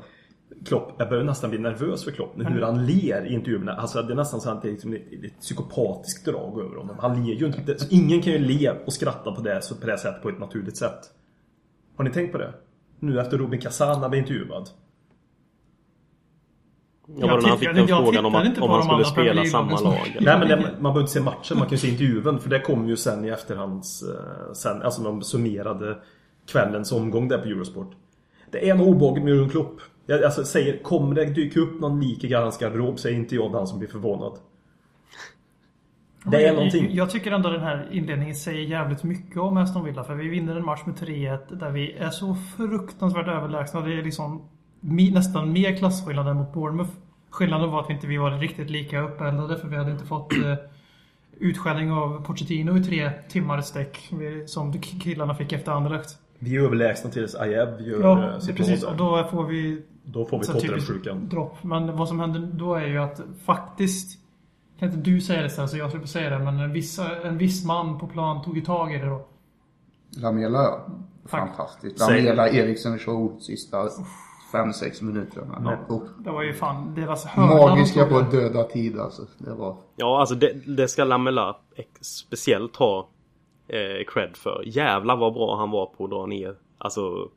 [0.66, 2.33] Klopp, jag börjar nästan bli nervös för Klopp.
[2.37, 3.72] Hur han ler i intervjuerna.
[3.72, 6.96] Alltså, det är nästan så att det är liksom ett, ett psykopatiskt drag över honom.
[7.00, 7.61] Han ler ju inte.
[7.66, 10.38] Det, ingen kan ju le och skratta på det, så på det sättet på ett
[10.38, 11.00] naturligt sätt.
[11.96, 12.55] Har ni tänkt på det?
[12.98, 14.68] Nu efter Robin Kazan blev intervjuad.
[17.16, 19.05] Ja, var det när han fick den jag frågan om, att, inte om han skulle
[19.05, 20.16] spela samma lag.
[20.20, 22.38] Nej men det, man behöver inte se matchen, man kan ju se intervjun.
[22.38, 24.03] För det kommer ju sen i efterhands...
[24.03, 25.96] eh, Sen, alltså när de summerade
[26.53, 27.90] kvällens omgång där på Eurosport.
[28.51, 29.81] Det är nog obehagligt med Jurgen Klopp.
[30.07, 33.35] Jag alltså, säger, kommer det dyka upp någon lik i hans garderob så är inte
[33.35, 34.33] jag den som blir förvånad.
[36.25, 36.88] Det är Jag- någonting.
[36.94, 40.05] Jag tycker ändå den här inledningen säger jävligt mycket om Aston Villa.
[40.05, 43.81] För vi vinner en match med 3-1 där vi är så fruktansvärt överlägsna.
[43.81, 44.42] Det är liksom
[44.80, 46.90] nästan mer klasskillnad än mot Bournemouth.
[47.30, 50.32] Skillnaden var att vi inte vi var riktigt lika uppeldade för vi hade inte fått
[50.32, 50.54] eh,
[51.38, 54.10] utskällning av Pochettino i tre timmar i sträck.
[54.46, 56.18] Som killarna fick efter Anderlecht.
[56.38, 58.82] Vi är överlägsna tills Ajev gör Ja, eh, sitt precis.
[58.84, 61.28] Och då får vi Då får vi Tottenham-sjukan.
[61.28, 61.62] dropp.
[61.62, 64.18] Men vad som händer då är ju att faktiskt
[64.78, 67.00] kan inte du säga det så, här, så jag skulle säga det, men en viss,
[67.24, 69.26] en viss man på plan tog ju tag i det då.
[70.16, 70.86] Lamela ja.
[71.26, 71.98] Fantastiskt.
[72.00, 73.88] Lamela Eriksen show sista
[74.52, 75.58] 5-6 minuterna.
[75.60, 75.76] Nej.
[75.88, 79.22] Och Det var ju fan deras hörna magiska på döda tid alltså.
[79.38, 79.76] Det var...
[79.96, 81.56] Ja, alltså det, det ska Lamela
[82.00, 83.08] speciellt ha
[83.68, 84.62] eh, cred för.
[84.66, 87.28] Jävlar vad bra han var på att dra ner alltså,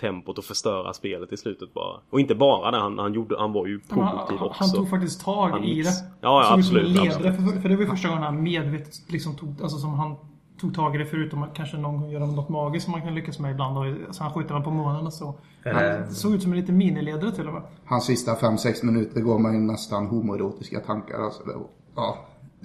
[0.00, 2.00] tempot och förstöra spelet i slutet bara.
[2.10, 4.64] Och inte bara det, han, han, gjorde, han var ju produktiv han, också.
[4.64, 5.90] han tog faktiskt tag Han i det.
[6.20, 7.36] Ja, ja, absolut, ledare, absolut.
[7.36, 10.16] För, för det var ju första gången han medvetet liksom tog, alltså som han
[10.60, 13.14] tog tag i det förutom att kanske någon gång göra något magiskt som man kan
[13.14, 13.78] lyckas med ibland.
[13.78, 15.34] Och, så han skjuter den på månen och så.
[15.64, 17.62] Han såg ut som en liten miniledare till och med.
[17.84, 21.18] Hans sista 5-6 minuter går mig nästan homoerotiska tankar.
[21.18, 21.52] Alltså det
[21.96, 22.18] ja,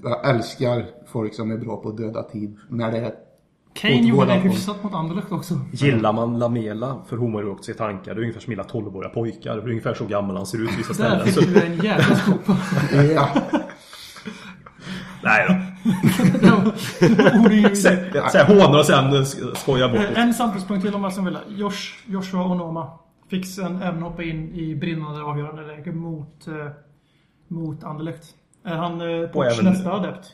[0.04, 2.58] jag älskar folk som är bra på att döda tid.
[2.70, 3.14] När det är
[3.74, 5.60] Kane gjorde det hyfsat mot Anderlecht också.
[5.72, 9.56] Gillar man Lamela för homoerotiska tankar, det är ungefär som gilla 12-åriga pojkar.
[9.56, 11.34] Det är ungefär så gammal han ser ut i vissa Där ställen.
[11.34, 12.58] Så, fick du en jävla skopa.
[13.16, 13.30] Ja,
[15.24, 15.75] nej då.
[18.32, 20.02] Säg hånar och sen sk- skojar bort.
[20.16, 21.40] En samtalspunkt till om Aston Villa.
[21.50, 22.92] Josh, Joshua Onoma
[23.30, 26.54] fick sen även hoppa in i brinnande avgörande läge mot, eh,
[27.48, 28.24] mot Anderlecht.
[28.66, 30.32] Är han eh, Ports nästa adept?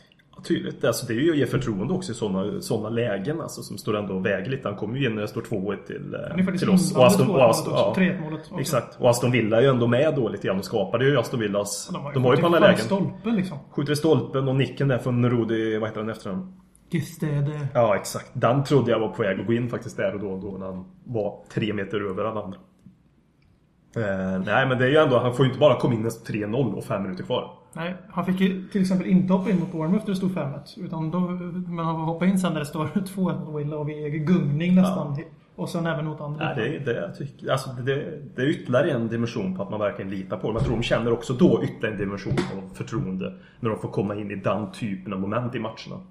[0.48, 0.84] Tydligt.
[0.86, 3.98] Alltså, det är ju att ge förtroende också i sådana såna lägen alltså, som står
[3.98, 4.68] ändå och väger lite.
[4.68, 6.92] Han kommer ju in när det står 2-1 till, eh, till oss.
[6.92, 8.60] i Aston, och Aston, ja, 3-1-målet också.
[8.60, 9.00] Exakt.
[9.00, 11.90] Och Aston Villa är ju ändå med då lite grann och skapade ju Aston Villas...
[11.94, 12.78] De har ju, De var ju på alla lägen.
[12.78, 13.58] stolpen liksom.
[13.72, 16.62] Skjuter i stolpen och nicken där från Rudi, vad heter han efter honom?
[16.92, 17.68] Gestede.
[17.74, 18.30] Ja, exakt.
[18.34, 20.66] Den trodde jag var på väg att gå in faktiskt där och då, då när
[20.66, 22.58] han var tre meter över alla andra.
[23.96, 26.12] Eh, nej men det är ju ändå, han får ju inte bara komma in med
[26.28, 27.58] 3-0 och 5 minuter kvar.
[27.74, 30.60] Nej, han fick ju till exempel inte hoppa in mot Bournemouth där det stod 5-1.
[30.86, 33.90] Utan då, men han får hoppa in sen när det står 2-1 mot Villa och
[33.90, 35.18] vi gungning nästan.
[35.56, 36.46] Och sen även mot andra.
[36.46, 39.70] Nej, det, är- det, jag tycker, alltså det, det är ytterligare en dimension på att
[39.70, 40.56] man verkligen litar på dem.
[40.56, 43.34] Jag tror de känner också då ytterligare en dimension av förtroende.
[43.60, 46.02] När de får komma in i den typen av moment i matcherna.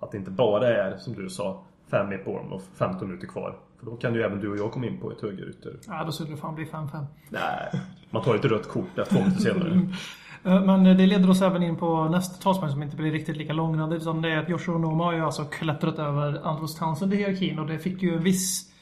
[0.00, 3.56] Att det inte bara är, som du sa, 5 i Bournemouth, 15 minuter kvar.
[3.78, 5.72] För då kan ju även du och jag komma in på ett högerytter.
[5.86, 7.04] Ja, då skulle det fan bli 5-5.
[7.28, 9.80] Nej, man tar ett rött kort där två minuter senare.
[10.44, 13.52] Eh, Men det leder oss även in på nästa talsman som inte blir riktigt lika
[13.52, 13.96] långrandig.
[13.96, 17.58] Utan det är att Joshua Noma har ju alltså klättrat över Andros Townsend i hierarkin
[17.58, 18.72] och det fick ju viss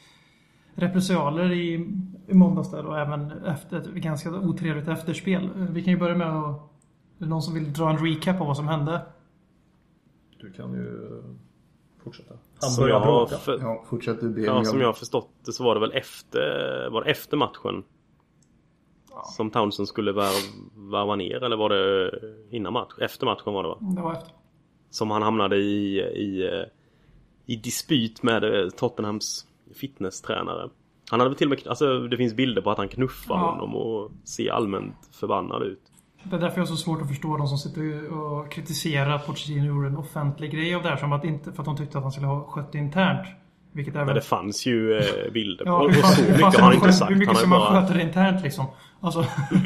[0.75, 1.73] repressalier i,
[2.27, 5.43] i måndags där och även efter ett ganska otrevligt efterspel.
[5.43, 6.55] Eh, Vi kan ju börja med att...
[7.19, 9.01] Är det någon som vill dra en recap på vad som hände?
[10.41, 10.99] Du kan ju
[12.03, 12.33] fortsätta.
[12.61, 13.37] Han Som börjar jag, har bråka.
[13.37, 14.41] för, Ja, fortsätt du be.
[14.41, 17.83] ja, som jag har förstått det så var det väl efter, var det efter matchen.
[19.23, 22.11] Som Townsend skulle värv- varva ner eller var det
[22.51, 22.93] innan match?
[23.01, 23.77] Efter matchen var det va?
[23.81, 24.31] Det var efter.
[24.89, 26.49] Som han hamnade i, i,
[27.45, 30.69] i dispyt med eh, Tottenhams fitnesstränare.
[31.09, 33.51] Han hade väl till och med, alltså det finns bilder på att han knuffar Ja.
[33.51, 35.81] honom och ser allmänt förbannad ut.
[36.23, 39.25] Det är därför jag har så svårt att förstå de som sitter och kritiserar att
[39.25, 40.97] Pochettino gjorde en offentlig grej av det här.
[40.97, 43.27] Som att inte, för att de tyckte att han skulle ha skött det internt.
[43.77, 44.05] Vilket även...
[44.05, 47.11] Men det fanns ju eh, bilder på Ja, och så mycket har han inte sagt.
[47.11, 47.81] Hur mycket har man bara...
[47.81, 48.65] sköta det internt liksom?
[48.99, 49.25] Alltså,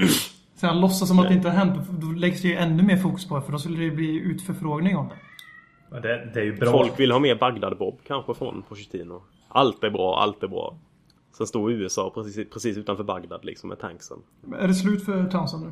[0.56, 1.90] sen låtsas som att det inte har hänt.
[1.90, 3.42] Då läggs det ju ännu mer fokus på det.
[3.42, 5.16] För då skulle det bli utförfrågning om det.
[5.92, 6.72] Men det, det är ju bra.
[6.72, 9.24] Folk vill ha mer Bagdad-Bob kanske från Pochettino.
[9.48, 10.78] Allt är bra, allt är bra.
[11.38, 14.18] Sen står USA precis, precis utanför Bagdad liksom med tanksen.
[14.60, 15.72] Är det slut för Townsend nu?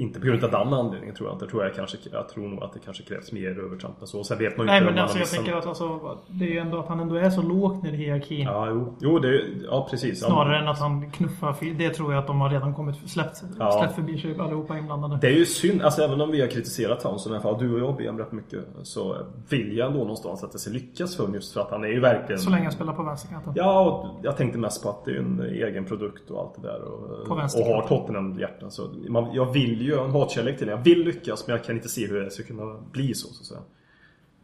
[0.00, 1.44] Inte på grund av den anledningen tror jag inte.
[1.44, 4.24] Jag tror, jag kanske, jag tror nog att det kanske krävs mer övertramp än så.
[4.24, 6.44] Sen vet man ju Nej inte men alltså jag har tänker missat- att alltså, det
[6.44, 8.40] är ju ändå att han ändå är så lågt ner i hierarkin.
[8.46, 8.94] Ja, jo.
[9.00, 10.20] Jo, det, ja precis.
[10.24, 10.62] Snarare ja.
[10.62, 11.56] än att han knuffar.
[11.78, 13.72] Det tror jag att de har redan kommit släppt, Ja.
[13.72, 15.18] släppt förbi sig allihopa inblandade.
[15.20, 17.74] Det är ju synd, alltså även om vi har kritiserat Townsend i alla fall, du
[17.74, 19.16] och jag BM rätt mycket, så
[19.48, 21.88] vill jag ändå någonstans att det ska lyckas för honom just för att han är
[21.88, 22.38] ju verkligen...
[22.40, 23.52] Så länge han spelar på vänsterkanten.
[23.56, 26.68] Ja, och jag tänkte mest på att det är en egen produkt och allt det
[26.68, 26.82] där.
[26.82, 28.70] Och, På och har Tottenham-hjärtan.
[28.70, 30.72] Så man, jag vill ju, jag har en hatkärlek till det.
[30.72, 33.54] Jag vill lyckas, men jag kan inte se hur det ska kunna bli så, så
[33.54, 33.68] att.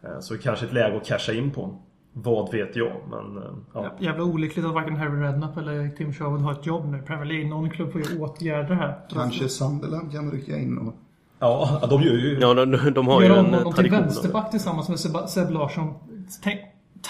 [0.04, 1.76] Eh, Så kanske ett läge att casha in på.
[2.12, 3.36] Vad vet jag, men...
[3.42, 3.42] eh,
[3.74, 3.92] Ja.
[3.98, 7.02] Jävla olyckligt att varken Harry Redknapp eller Tim Sherwood har ett jobb nu.
[7.02, 8.94] Premier League, någon klubb får ju åtgärda det här.
[9.12, 10.94] Kanske Sunderland kan rycka in och...
[11.38, 12.38] Ja, de gör ju...
[12.40, 13.82] Ja, de, de har ju Gör en till tradition.
[13.82, 14.04] det.
[14.04, 15.94] vänsterback tillsammans med Seb, Seb Larsson.
[16.42, 16.60] Tänk,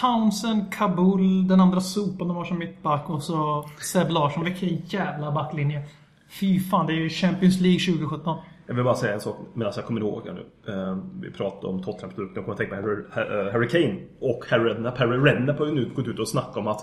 [0.01, 4.44] Townsend, Kabul, den andra sopan de har som mittback och så Seb Larsson.
[4.44, 5.83] Vilken jävla backlinje.
[6.31, 8.37] Fy fan, det är ju Champions League 2017.
[8.67, 10.73] Jag vill bara säga en sak medan jag kommer ihåg här nu.
[10.73, 12.35] Eh, vi pratade om Tottenham-produkten.
[12.35, 12.83] Jag kommer att tänka på
[13.21, 14.99] Harry, Harry, Kane och Harry Redknapp.
[14.99, 16.81] Harry Redknapp har ju nu gått ut och snackat om att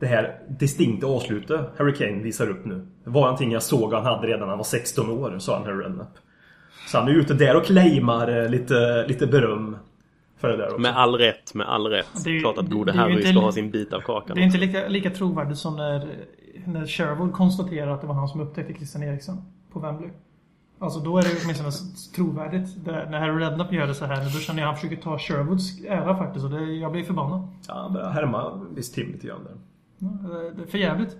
[0.00, 2.86] det här distinkta avslutet Harry Kane visar upp nu.
[3.04, 5.64] Det var någonting jag såg han hade redan när han var 16 år, sa han
[5.66, 6.18] Harry Redknapp.
[6.86, 9.76] Så han är ute där och claimar eh, lite, lite beröm
[10.40, 10.78] för det där också.
[10.78, 12.06] Med all rätt, med all rätt.
[12.24, 14.36] Det är ju- Klart att gode Harry inte ska ha sin bit av kakan.
[14.36, 16.06] Det är inte lika, lika trovärdigt som när,
[16.66, 19.42] när Sherwood konstaterar att det var han som upptäckte Christian Eriksen
[19.72, 20.10] på Wembley.
[20.78, 21.70] Alltså då är det åtminstone
[22.16, 22.84] trovärdigt.
[22.84, 25.18] Det, när Harry Redknapp gör det så här, då känner jag att han försöker ta
[25.18, 26.44] Sherwoods ära faktiskt.
[26.44, 27.48] Och det, jag blir förbannad.
[27.68, 29.54] Ja, han börjar härma visst Tim lite grann där.
[29.98, 30.08] Ja,
[30.56, 31.16] Det är för jävligt.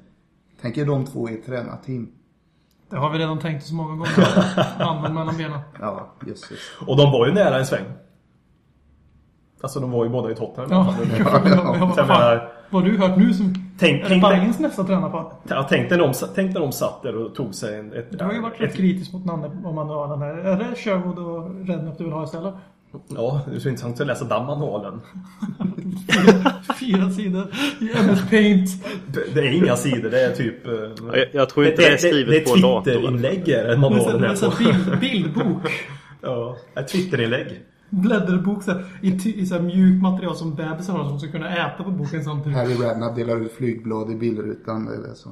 [0.61, 2.09] Tänk er de två i ett tränarteam.
[2.91, 4.45] Det har vi redan tänkt så många gånger.
[4.85, 5.61] Handen mellan benen.
[5.81, 6.59] Ja, jösses.
[6.87, 7.85] Och de var ju nära en sväng.
[9.63, 10.71] Alltså de var ju båda i Tottenham.
[10.71, 11.41] Ja, Ja.
[11.45, 13.55] ja, ja, vad har du hört nu som...
[13.79, 15.33] Tänk- är det Bajens nästa tränarpar?
[15.49, 18.19] Ja, tänk, när de, tänk när de satt där och tog sig en, ett...
[18.19, 20.35] Du har ju varit ett, rätt kritisk mot Nanne om man har den här.
[20.35, 22.55] Är det Sherwood och Redknapp du vill ha istället?
[23.09, 25.01] Ja, det är så intressant att läsa den manualen.
[26.81, 27.47] Fyra sidor
[27.81, 28.69] i MS Paint.
[29.07, 30.67] Det, det är inga sidor, det är typ...
[30.67, 30.73] eh,
[31.15, 32.85] jag- jag tror inte det är skrivet på en dator.
[32.85, 34.57] Det är Twitterinlägg är det Det är manualen så- det är är så på.
[34.59, 35.63] bild, bildbok.
[36.23, 37.47] Ja, ett Twitterinlägg.
[37.91, 41.57] Blädderbok så här, i, i så här mjukt material som bebisar har som ska kunna
[41.57, 42.59] äta på boken samtidigt.
[42.59, 44.89] Harry Redknapp delar ut flygblad i bilrutan.
[44.89, 45.31] Är så.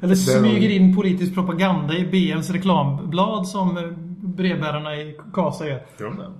[0.00, 3.84] Eller smyger in politisk propaganda i BMs reklamblad som eh,
[4.20, 5.86] brevbärarna i Kasa gör.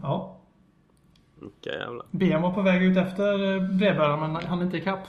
[0.03, 0.39] Ja.
[1.63, 2.05] Jävla...
[2.11, 5.07] BM var på väg ut efter eh, brevbäraren men han är inte ikapp.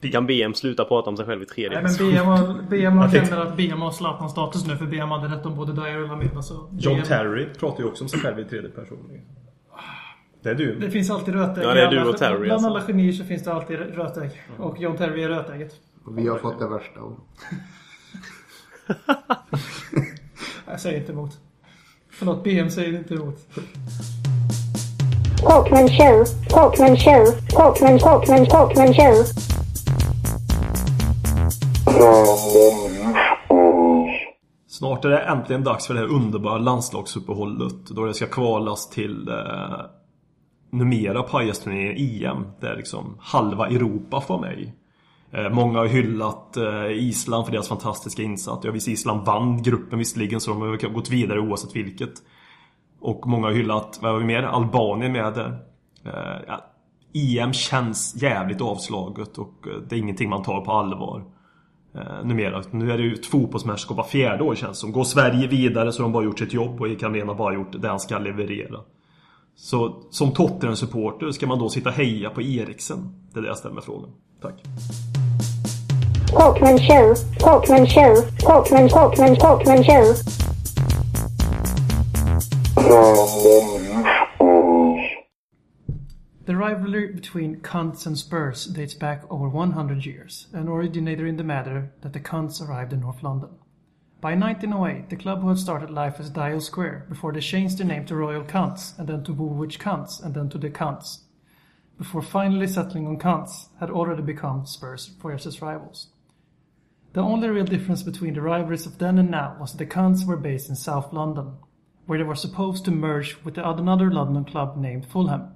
[0.00, 2.10] Kan BM sluta prata om sig själv i tredje Nej men?
[2.10, 5.56] BM, har, BM har känner att BM har Zlatan-status nu för BM hade rätt om
[5.56, 6.70] både Dyer och Lamela så...
[6.78, 8.98] John BM Terry pratar ju också om sig själv i tredje person.
[10.42, 10.74] Det är du.
[10.74, 11.64] Det finns alltid rötägg.
[11.64, 12.68] Ja, det är i du och Terry, Bland alltså.
[12.68, 14.30] alla genier så finns det alltid rötägg.
[14.58, 15.72] Och John Terry är rötägget.
[16.04, 17.00] Och vi har fått det värsta.
[17.00, 17.18] Och
[20.66, 21.30] Jag säger inte emot.
[22.10, 23.36] Förlåt, BM säger inte emot.
[25.42, 29.24] Talkman show, Talkman show, Talkman, Talkman, Talkman show.
[34.68, 39.28] Snart är det äntligen dags för det här underbara landslagsuppehållet då det ska kvalas till
[39.28, 39.80] eh,
[40.70, 44.72] numera pajasturneringen EM där liksom halva Europa får med.
[45.30, 48.64] Eh, många har hyllat eh, Island för deras fantastiska insats.
[48.64, 52.12] Jag visste Island vann gruppen visserligen så de har gått vidare oavsett vilket.
[53.00, 54.42] Och många har hyllat, vad har vi mer?
[54.42, 55.58] Albanien med där.
[56.04, 56.64] Eh, ja,
[57.14, 61.37] EM känns jävligt avslaget och eh, det är ingenting man tar på allvar.
[61.94, 62.62] Eh, numera.
[62.70, 64.92] Nu är det ju ett fotbollsmästerskap var fjärde år känns det som.
[64.92, 67.82] Går Sverige vidare så har de bara gjort sitt jobb och Ekan har bara gjort
[67.82, 68.80] det han ska leverera.
[69.56, 73.28] Så som Tottenham-supporter ska man då sitta och heja på Eriksen?
[73.32, 74.10] Det är det jag ställer mig frågan.
[74.42, 74.62] Tack.
[76.28, 80.14] Talkman show, Talkman show, Talkman, Talkman, Talkman show.
[86.48, 91.44] The rivalry between Cunts and Spurs dates back over 100 years and originated in the
[91.44, 93.50] matter that the Cunts arrived in North London.
[94.22, 98.06] By 1908, the club had started life as Dial Square before they changed their name
[98.06, 101.18] to Royal Cunts and then to Woolwich Cunts and then to the Cunts.
[101.98, 106.08] Before finally settling on Cunts, had already become Spurs fiercest rivals.
[107.12, 110.24] The only real difference between the rivalries of then and now was that the Cunts
[110.24, 111.58] were based in South London,
[112.06, 115.50] where they were supposed to merge with another London club named Fulham.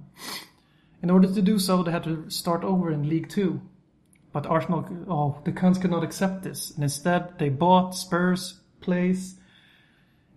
[1.03, 3.59] In order to do so, they had to start over in League Two.
[4.31, 9.35] But Arsenal, oh, the Cunts could not accept this, and instead they bought Spurs' place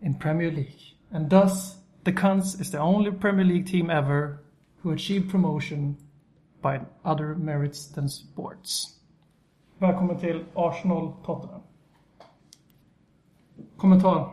[0.03, 0.97] in Premier League.
[1.13, 4.43] And thus, the Cunts is the only Premier League team ever
[4.83, 5.97] who achieved promotion
[6.61, 8.99] by other merits than sports.
[9.79, 11.63] Välkommen till Arsenal-Tottenham.
[13.77, 14.31] Kommentar.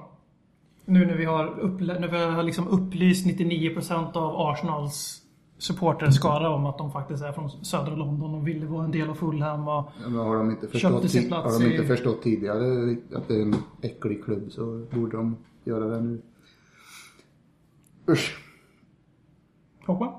[0.86, 5.23] Nu när vi har, upplä- när vi har liksom upplyst 99% av Arsenals
[5.64, 9.14] supporterskara om att de faktiskt är från södra London och ville vara en del av
[9.16, 9.68] Fulham.
[9.68, 12.96] Och Ja, Men har de inte Köpte sin plats har de inte i- förstått tidigare
[13.16, 16.22] att det är en äcklig klubb så borde de göra det nu.
[18.10, 18.38] Usch.
[19.86, 20.14] Hoppa.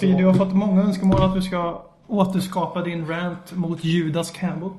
[0.00, 4.70] Vi, du har fått många önskemål att du ska återskapa din rant mot Judas Campbell.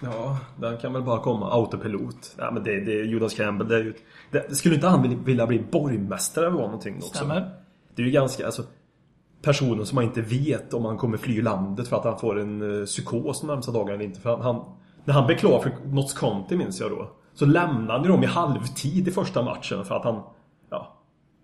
[0.00, 1.50] Ja, den kan väl bara komma.
[1.52, 2.34] Autopilot.
[2.38, 3.68] Ja, men det, det är Judas Campbell.
[3.68, 3.94] Det är ju,
[4.30, 7.08] det, skulle inte han vilja- vilja bli borgmästare eller någonting också?
[7.08, 7.50] Stämmer.
[7.94, 8.62] Det är ju ganska, alltså
[9.44, 12.62] Personen som man inte vet om han kommer fly landet för att han får en
[12.62, 14.20] uh, psykos de närmsta dagarna eller inte.
[14.20, 14.64] För han, han,
[15.04, 17.10] när han blev klar för Notts County minns jag då.
[17.34, 20.22] Så lämnade han ju dem i halvtid i första matchen för att han...
[20.70, 20.96] Ja.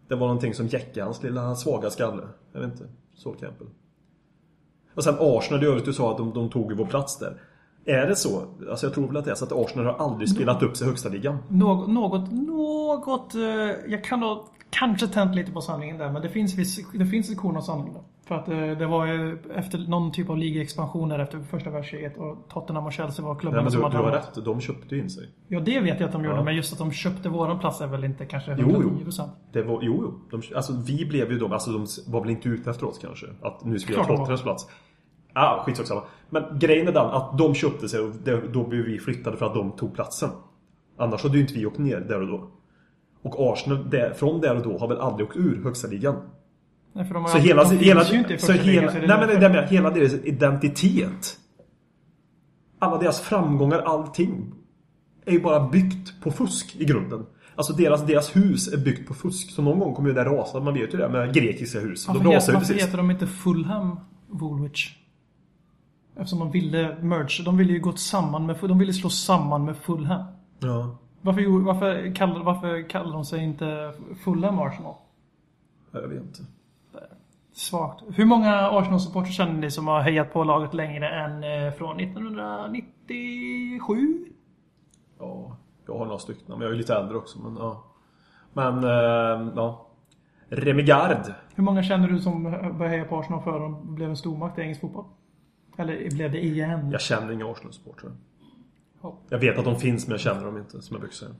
[0.08, 2.22] Det var någonting som jäckade hans lilla svaga skalle.
[2.52, 2.88] Jag vet inte.
[3.14, 3.68] Så Campbell.
[4.94, 7.40] Och sen Arsenal i övrigt, du sa att de, de tog ju vår plats där.
[7.84, 8.42] Är det så?
[8.70, 10.86] Alltså jag tror väl att det är så att Arsenal har aldrig spelat upp sig
[10.86, 11.38] i högsta ligan.
[11.48, 13.34] Något, något, något...
[13.86, 17.30] jag kan ha kanske tänt lite på sanningen där, men det finns, viss, det finns
[17.30, 17.94] ett korn av sanning.
[18.26, 22.18] För att eh, det var ju efter någon typ av ligaexpansion där efter första världskriget
[22.18, 24.44] och Tottenham och Chelsea var Nej, klubbarna du, som du hade har hamnat- rätt.
[24.44, 25.28] De köpte in sig.
[25.48, 26.44] Ja, det vet jag att de gjorde, Ja.
[26.44, 29.04] men just att de köpte våran plats är väl inte kanske Jo, 110 jo.
[29.04, 29.32] procent.
[29.52, 30.38] Det var, jo, jo.
[30.40, 33.26] De, alltså, vi blev ju de, alltså de var väl inte ute efter oss kanske?
[33.42, 34.16] Att nu Klart de var.
[34.16, 34.66] Tottenhams plats.
[35.34, 36.02] Ja, skitsak samma.
[36.30, 39.46] Men grejen är den att de köpte sig och det, då blev vi flyttade för
[39.46, 40.30] att de tog platsen.
[40.98, 42.50] Annars hade ju inte vi åkt ner där och då.
[43.22, 46.16] Och Arsenal, där, från där och då, har väl aldrig åkt ur högsta ligan.
[46.92, 49.08] Nej, för de, har Så hela, de hela, ju inte i så hela, så nej
[49.08, 51.36] men det med hela deras identitet.
[52.78, 54.54] Alla deras framgångar, allting.
[55.24, 57.26] Är ju bara byggt på fusk i grunden.
[57.54, 59.50] Alltså deras, deras hus är byggt på fusk.
[59.50, 60.60] Så någon gång kommer ju det rasa.
[60.60, 62.08] Man vet ju det med grekiska hus.
[62.08, 64.96] Varför, De rasar ju varför heter de inte Fulham Woolwich?
[66.16, 67.42] Eftersom de ville merge.
[67.44, 68.56] De ville ju gå samman med...
[68.60, 70.24] De ville slå samman med Fulham.
[70.58, 70.98] Ja.
[71.22, 73.92] Varför, varför, kallar, varför kallar de sig inte
[74.24, 74.94] Fulham Arsenal?
[75.90, 76.42] Jag vet inte.
[77.52, 78.04] Svagt.
[78.14, 84.24] Hur många Arsenal-supportrar känner ni som har hejat på laget längre än eh, från 1997?
[85.18, 85.56] Ja,
[85.86, 86.44] jag har några stycken.
[86.48, 87.38] Men jag är lite äldre också.
[87.38, 87.84] Men ja.
[88.52, 89.86] Men, eh, ja.
[90.48, 91.32] Remigard.
[91.54, 94.62] Hur många känner du som började heja på Arsenal för de blev en stormakt i
[94.62, 95.04] engelsk fotboll?
[95.76, 96.90] Eller blev det igen?
[96.90, 98.12] Jag känner inga Arsenal-supportrar.
[99.02, 99.18] Ja.
[99.28, 101.34] Jag vet att de finns men jag känner dem inte, som jag brukar säga.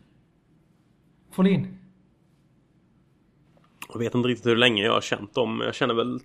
[1.32, 1.78] Folin?
[3.92, 5.60] Jag vet inte riktigt hur länge jag har känt dem.
[5.64, 6.20] Jag känner väl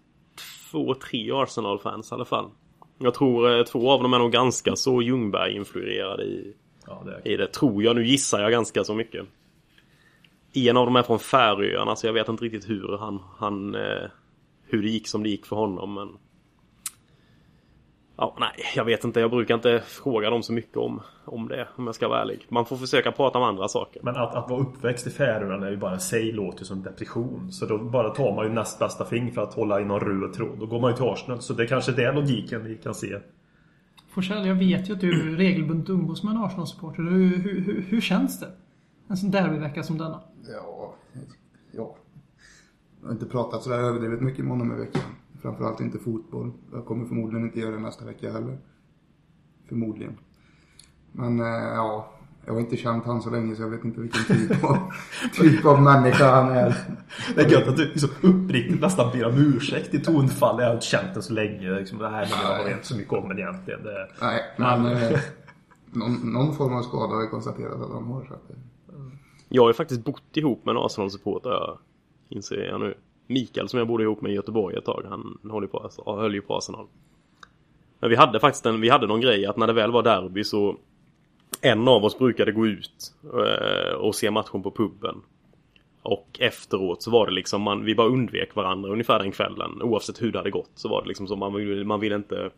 [0.72, 2.50] två, tre Arsenal-fans i alla fall.
[2.98, 6.54] Jag tror eh, två av dem är nog ganska så Ljungberg-influerade i,
[6.88, 7.48] Ja, det i det.
[7.48, 7.96] Tror jag.
[7.96, 9.26] Nu gissar jag ganska så mycket.
[10.54, 14.10] En av dem är från Färöarna så jag vet inte riktigt hur han, han eh,
[14.64, 16.10] hur det gick som det gick för honom men
[18.18, 19.20] Ja, nej, jag vet inte.
[19.20, 22.46] Jag brukar inte fråga dem så mycket om, om det, om jag ska vara ärlig.
[22.50, 24.02] Man får försöka prata om andra saker.
[24.04, 26.84] Men att, att vara uppväxt i Färöarna är ju bara i sig låter ju som
[26.84, 27.52] depression.
[27.52, 30.34] Så då bara tar man ju näst bästa fing för att hålla i någon röd
[30.34, 30.60] tråd.
[30.60, 31.42] Då går man ju till Arsenal.
[31.42, 33.20] Så det är kanske är det logiken vi kan se.
[34.10, 37.04] Forsell, jag vet ju att du är regelbundet umgås med en Arsenal-supporter.
[37.04, 38.52] Hur, hur, hur, hur känns det?
[39.08, 40.22] En sån derbyvecka som denna.
[40.48, 40.94] Ja,
[41.72, 41.96] ja.
[43.02, 45.02] Jag har inte pratat sådär överdrivet mycket med honom i veckan.
[45.46, 46.52] Framförallt inte fotboll.
[46.72, 48.58] Jag kommer förmodligen inte göra det nästa vecka heller.
[49.68, 50.18] Förmodligen.
[51.12, 52.12] Men eh, ja,
[52.46, 54.78] jag har inte känt han så länge så jag vet inte vilken typ av,
[55.34, 56.76] typ av människa han är.
[57.36, 60.60] Det är gött att du så uppriktigt nästan ber om ursäkt i tonfall.
[60.60, 61.72] Jag har inte känt den så länge.
[61.72, 63.84] Liksom, nej, men jag har inte så mycket om den egentligen.
[63.84, 64.08] Det...
[64.22, 65.20] Nej, men eh,
[65.92, 68.26] någon, någon form av skada har jag konstaterat att han har.
[68.26, 68.96] Så att, eh,
[69.50, 71.78] Jag har ju faktiskt bott ihop med en Arsenal-supporter, jag
[72.30, 72.96] inser jag nu.
[73.28, 76.16] Mikael som jag bodde ihop med i Göteborg ett tag, han håller ju på, alltså,
[76.16, 76.88] höll ju på Arsenal.
[78.00, 80.44] Men vi hade faktiskt en, vi hade någon grej att när det väl var derby
[80.44, 80.76] så
[81.62, 85.22] en av oss brukade gå ut eh, och se matchen på puben.
[86.02, 89.82] Och efteråt så var det liksom, man, vi bara undvek varandra ungefär den kvällen.
[89.82, 92.52] Oavsett hur det hade gått så var det liksom så man, vill- man ville inte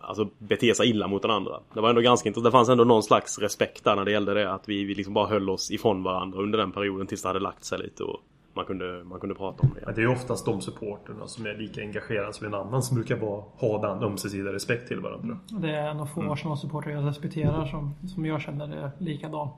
[0.00, 1.60] Alltså bete sig illa mot den andra.
[1.74, 2.44] Det var ändå ganska intressant.
[2.44, 4.52] Det fanns ändå någon slags respekt där när det gällde det.
[4.52, 7.40] Att vi, vi liksom bara höll oss ifrån varandra under den perioden tills det hade
[7.40, 8.20] lagt sig lite och
[8.54, 9.86] man kunde, man kunde prata om det.
[9.86, 12.94] Men det är ju oftast de supporterna som är lika engagerade som en annan som
[12.94, 15.38] brukar vara, ha den ömsesidiga respekt till varandra.
[15.50, 19.48] Det är en av få Arsenal-supportrar jag respekterar som, som jag känner är likadan.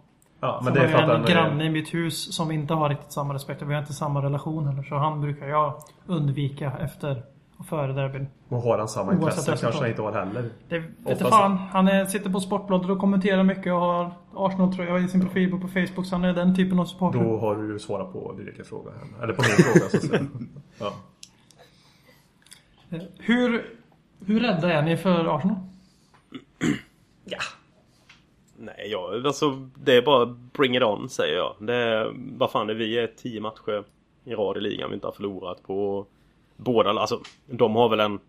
[0.40, 1.66] Ja, men Men det är för att en granne är...
[1.66, 3.62] i mitt hus som inte har riktigt samma respekt.
[3.62, 4.83] Vi har inte samma relation heller.
[4.83, 8.26] Så han brukar jag undvika efter och före derbyn.
[8.48, 10.50] Och har han samma intresse kanske han inte har heller.
[10.68, 11.56] Det vet Oftast- jag fan.
[11.56, 15.68] Han är, sitter på Sportbladet och kommenterar mycket och har Arsenal-tröja i sin profilbild på
[15.68, 16.06] Facebook.
[16.06, 17.18] Så han är den typen av supporter.
[17.18, 19.24] Då har du svarat på Dyreka fråga här.
[19.24, 20.26] Eller på min fråga så att säga.
[20.78, 20.92] Ja.
[23.18, 23.66] Hur,
[24.26, 25.56] hur rädda är ni för Arsenal?
[27.24, 27.38] Ja.
[28.58, 31.54] Nej, jag, alltså det är bara bring it on säger jag.
[31.58, 32.98] Det är, vad fan är vi?
[32.98, 33.84] är tio matcher
[34.24, 36.06] i rad i ligan vi inte har förlorat på.
[36.64, 38.20] Båda, alltså de har väl en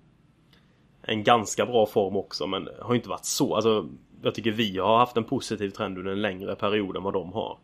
[1.01, 3.55] en ganska bra form också men har inte varit så.
[3.55, 3.89] Alltså
[4.21, 7.33] jag tycker vi har haft en positiv trend under en längre period än vad de
[7.33, 7.57] har.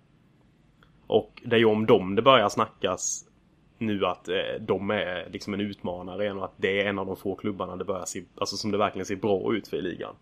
[1.08, 3.23] Och det är ju om dem det börjar snackas
[3.77, 7.06] nu att eh, de är liksom en utmanare igen och att det är en av
[7.06, 9.82] de få klubbarna det börjar se, alltså som det verkligen ser bra ut för i
[9.82, 10.15] ligan.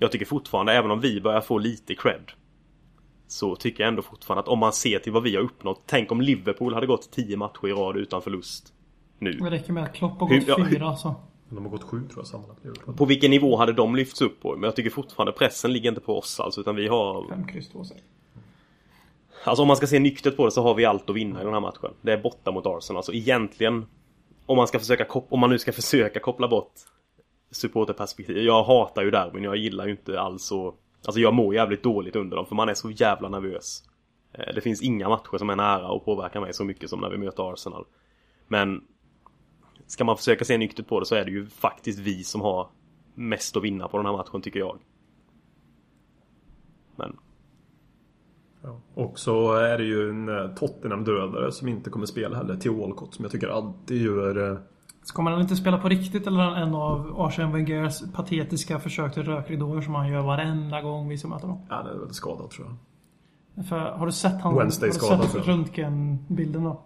[0.00, 2.32] Jag tycker fortfarande, även om vi börjar få lite cred
[3.26, 6.12] Så tycker jag ändå fortfarande att om man ser till vad vi har uppnått Tänk
[6.12, 8.74] om Liverpool hade gått 10 matcher i rad utan förlust
[9.20, 11.14] Nu Det räcker med att Klopp har gått hur- fyra så.
[11.48, 12.96] Men de har gått sju tror jag sammanlagt.
[12.96, 14.52] På vilken nivå hade de lyfts upp på?
[14.54, 17.68] Men jag tycker fortfarande pressen ligger inte på oss alltså utan vi har Fem kryss
[17.68, 18.02] två säger.
[19.44, 21.44] Alltså om man ska se nyktert på det så har vi allt att vinna i
[21.44, 23.86] den här matchen Det är borta mot Arsenal så egentligen
[24.46, 26.72] Om man ska försöka kop- om man nu ska försöka koppla bort
[27.50, 30.74] Supporterperspektiv Jag hatar ju derbyn, jag gillar ju inte alls så
[31.06, 33.82] Alltså jag mår jävligt dåligt under dem för man är så jävla nervös
[34.32, 37.10] Eh, Det finns inga matcher som är nära och påverkar mig så mycket som när
[37.10, 37.84] vi möter Arsenal
[38.48, 38.84] Men
[39.90, 42.68] Ska man försöka se nyktert på det så är det ju faktiskt vi som har
[43.14, 44.78] Mest att vinna på den här matchen tycker jag
[46.96, 47.16] Men
[48.62, 48.80] Ja.
[48.94, 52.56] Och så är det ju en eh, Tottenham-dödare som inte kommer spela heller.
[52.56, 54.52] Till Walcott som jag tycker alltid gör...
[54.52, 54.58] eh,
[55.02, 59.80] Ska man inte spela på riktigt eller en av Arsene Wengers patetiska försök till rökridåer
[59.80, 61.66] som han gör varenda gång vi möta dem?
[61.68, 63.66] Ja, han är väl skadad tror jag.
[63.66, 66.82] För, har du sett han, Wednesday har du skadad, sett röntgenbilden då?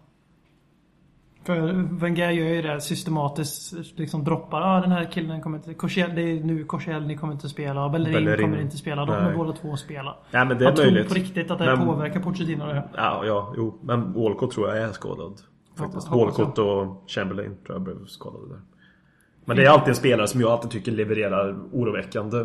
[1.44, 3.72] För Wenger gör ju det systematiskt.
[3.98, 4.60] Liksom droppar.
[4.62, 5.74] Ah, den här killen kommer inte...
[5.74, 7.88] Korsell, det är nu Korsell, kommer inte spela.
[7.88, 8.40] Bellerin, Bellerin.
[8.50, 9.04] kommer inte spela.
[9.04, 10.16] De kommer båda två spela.
[10.30, 12.82] Ja, men det är jag tror på riktigt att det Men- påverkar Pochettino det.
[12.96, 13.78] Ja, ja, jo.
[13.82, 15.32] Men Walcott tror jag är skadad.
[15.76, 16.06] Faktiskt.
[16.10, 16.24] Ja, jag.
[16.26, 18.60] Walcott och Chamberlain tror jag blev skadade där.
[19.44, 22.36] Men det är alltid en spelare som jag alltid tycker levererar oroväckande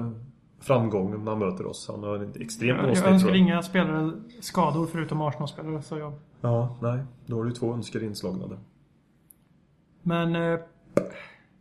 [0.61, 1.87] framgång när man möter oss.
[1.91, 3.37] Han har en extremt Jag målsnitt önskar jag.
[3.37, 5.81] inga spelare skador förutom Arsenal-spelare.
[5.81, 6.13] Så jag.
[6.41, 6.99] Ja, nej.
[7.25, 8.57] Då har du två önskar inslagna där.
[10.01, 10.59] Men eh,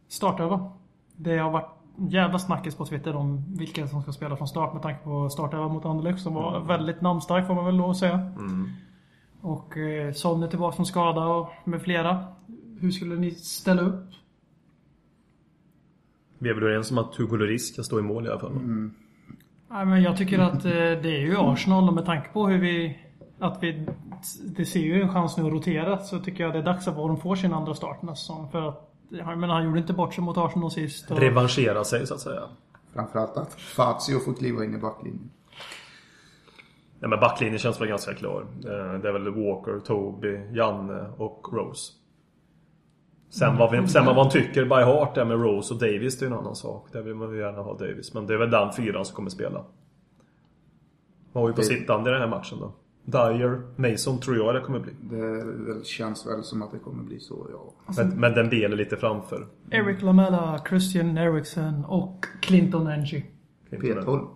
[0.09, 0.73] startelva.
[1.17, 4.83] Det har varit jävla snackis på Twitter om vilka som ska spela från start med
[4.83, 8.33] tanke på startelva mot Anderlecht som var väldigt namnstark får man väl lov att säga.
[9.41, 12.25] Och eh, Son är tillbaka från skada och med flera.
[12.81, 14.11] Hur skulle ni ställa upp?
[16.39, 18.53] Vi är väl överens om att Hugo Lloris ska stå i mål i alla fall.
[19.71, 22.59] Nej, men jag tycker att eh, det är ju Arsenal och med tanke på hur
[22.59, 22.99] vi...
[23.39, 23.87] Att vi...
[24.45, 26.97] Det ser ju en chans nu att rotera så tycker jag det är dags att
[26.97, 28.49] Varon får sin andra start nästa säsong.
[28.51, 28.95] För att...
[29.11, 31.11] Jag menar, han gjorde inte bort sig mot Arsenal sist.
[31.11, 32.43] Och, Revanschera sig så att säga.
[32.95, 35.31] Framförallt att Fazio får kliva in i backlinjen.
[37.01, 38.47] Nej men backlinjen känns väl ganska klar.
[38.65, 41.93] Eh, Det är väl Walker, Toby, Janne och Rose.
[43.31, 46.27] Sen vad, vi, sen vad man tycker by heart där med Rose och Davis det
[46.27, 46.89] är en annan sak.
[46.93, 48.15] Där vill man ju gärna ha Davis.
[48.15, 49.65] Men det är väl den fyran som kommer spela.
[51.33, 52.73] Vad har vi på sittande i den här matchen då?
[53.13, 54.93] Dyer, Mason tror jag det kommer bli.
[55.01, 57.93] Det känns väl som att det kommer bli så, ja.
[57.97, 59.47] Men, men den delen lite framför.
[59.71, 63.25] Eric Lamella, Christian Eriksen och Clinton Ng.
[63.71, 64.27] P12.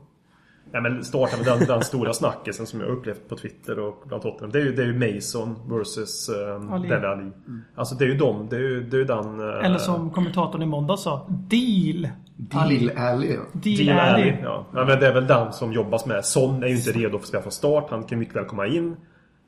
[0.72, 4.22] Ja, men starta med den, den stora snackisen som jag upplevt på Twitter och bland
[4.22, 4.50] Tottenham.
[4.52, 6.88] Det är ju, det är ju Mason versus um, Ali.
[6.88, 7.30] Dele Ali.
[7.74, 8.46] Alltså det är ju dem.
[8.50, 9.40] Det är ju, det är ju den...
[9.40, 12.08] eh, Eller som kommentatorn i måndag sa, Deal!
[12.36, 13.40] Deal Alley, ja.
[13.52, 14.36] Deal, Alley.
[14.42, 14.66] Ja.
[14.74, 16.24] ja, men det är väl den som jobbas med.
[16.24, 17.86] Son är ju inte redo för att spela från start.
[17.90, 18.96] Han kan mycket väl komma in.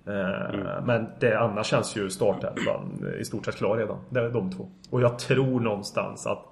[0.06, 3.98] Eh, Men det annars känns ju startelvan i stort sett klar redan.
[4.10, 4.68] Det är de två.
[4.90, 6.44] Och jag tror någonstans att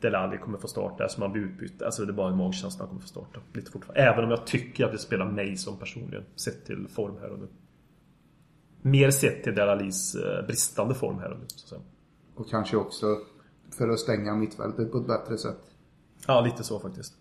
[0.00, 1.82] Dele Alli kommer få starta eftersom han blir utbytt.
[1.82, 3.40] Alltså det är bara en magkänsla han kommer få starta.
[3.52, 4.02] Lite fortfarande.
[4.02, 6.24] Även om jag tycker att det spelar Mason personligen.
[6.36, 7.48] Sett till form här och nu.
[8.82, 11.44] Mer sett till Dele Allis eh, bristande form här och nu.
[11.48, 11.80] Så att säga.
[12.34, 13.06] Och kanske också
[13.78, 15.67] för att stänga mittfältet på ett bättre sätt.
[16.28, 17.14] Ja, lite så faktiskt.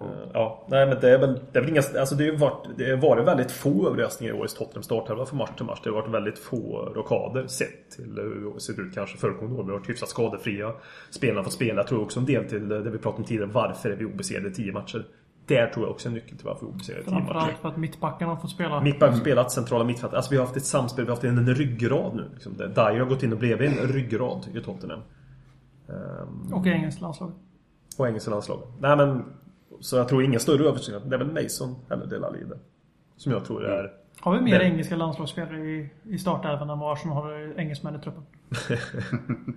[0.00, 2.66] Eh, Ja, nej men det är väl, det är väl inga, alltså det har varit,
[2.76, 5.80] det har varit väldigt få överraskningar i årets Tottenham startelva från match till match.
[5.84, 9.64] Det har varit väldigt få rockader sett till hur det ser ut kanske föregående år.
[9.64, 10.72] Vi har varit hyfsat skadefria.
[11.10, 11.74] Spelarna har fått spela.
[11.74, 13.50] Jag tror också en del till det vi pratade om tidigare.
[13.52, 15.06] Varför är vi obesegrade i 10 matcher?
[15.46, 17.26] Där tror jag också är nyckeln till varför vi är obesegrade i 10 matcher.
[17.26, 18.80] Framförallt för att mittbacken har fått spela.
[18.80, 20.14] Mittback har spelat, centrala mittfält.
[20.14, 22.30] Alltså vi har haft ett samspel, vi har haft en, ryggrad nu.
[22.32, 22.56] Liksom.
[22.56, 25.00] Dyer har gått in och blivit en ryggrad i Tottenham.
[25.88, 27.00] Ehm, Och engelskt
[28.00, 28.68] och engelska landslaget.
[28.80, 29.24] Nej men...
[29.80, 30.96] Så jag tror ingen större överraskning.
[31.10, 32.58] Det är väl Mason eller Dele Alli där.
[33.16, 33.92] Som jag tror är...
[34.20, 37.98] Har vi mer Men- engelska landslagsspelare i, i startelvan än vad Arsenal har engelsmän i
[37.98, 38.22] truppen?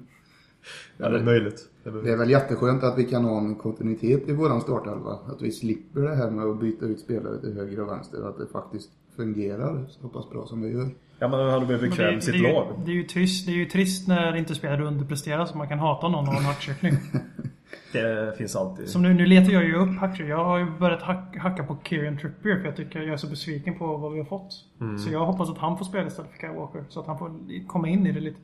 [0.98, 1.70] Ja, det är möjligt.
[1.84, 5.12] Det är Det är väl jätteskönt att vi kan ha en kontinuitet i våran startelva.
[5.12, 8.30] Att vi slipper det här med att byta ut spelare till höger och vänster.
[8.30, 10.90] Att det faktiskt fungerar så pass bra som vi gör.
[11.20, 12.82] Ja men han Men bekväm det, med sitt det, är ju, lag.
[12.86, 15.80] det, är ju trist, det är ju trist när inte spelare underpresterar så man kan
[15.80, 16.94] hata någon och ha en hackkyckling.
[17.92, 18.90] Det finns alltid.
[18.90, 20.30] Som nu, nu letar jag ju upp hackkyckling.
[20.30, 23.28] Jag har ju börjat hack, hacka på Kieran Trippier för jag tycker jag är så
[23.28, 24.54] besviken på vad vi har fått.
[24.82, 24.98] Mm.
[24.98, 26.86] Så jag hoppas att han får spela istället för Kyle Walker.
[26.90, 28.40] Så att han får komma in i det lite.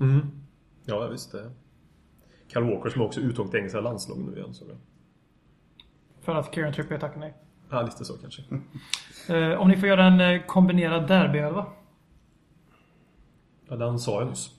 [0.00, 0.20] Mm.
[0.84, 1.50] Ja visst det.
[2.52, 4.76] Kyle Walker som också uttagit till engelska landslaget nu igen såg jag.
[6.20, 7.34] För att Kieran Trippier tackar nej.
[7.70, 8.42] Ja lite så kanske.
[9.28, 11.66] Eh, om ni får göra en eh, kombinerad derbyelva.
[13.68, 14.55] Ja den sa jag nyss.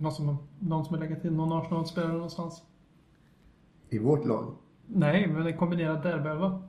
[0.00, 2.62] Någon som, någon som vill lägga till någon Arsenal-spelare någonstans?
[3.90, 4.54] I vårt lag.
[4.86, 6.62] Nej, men en kombinerad derbyelva.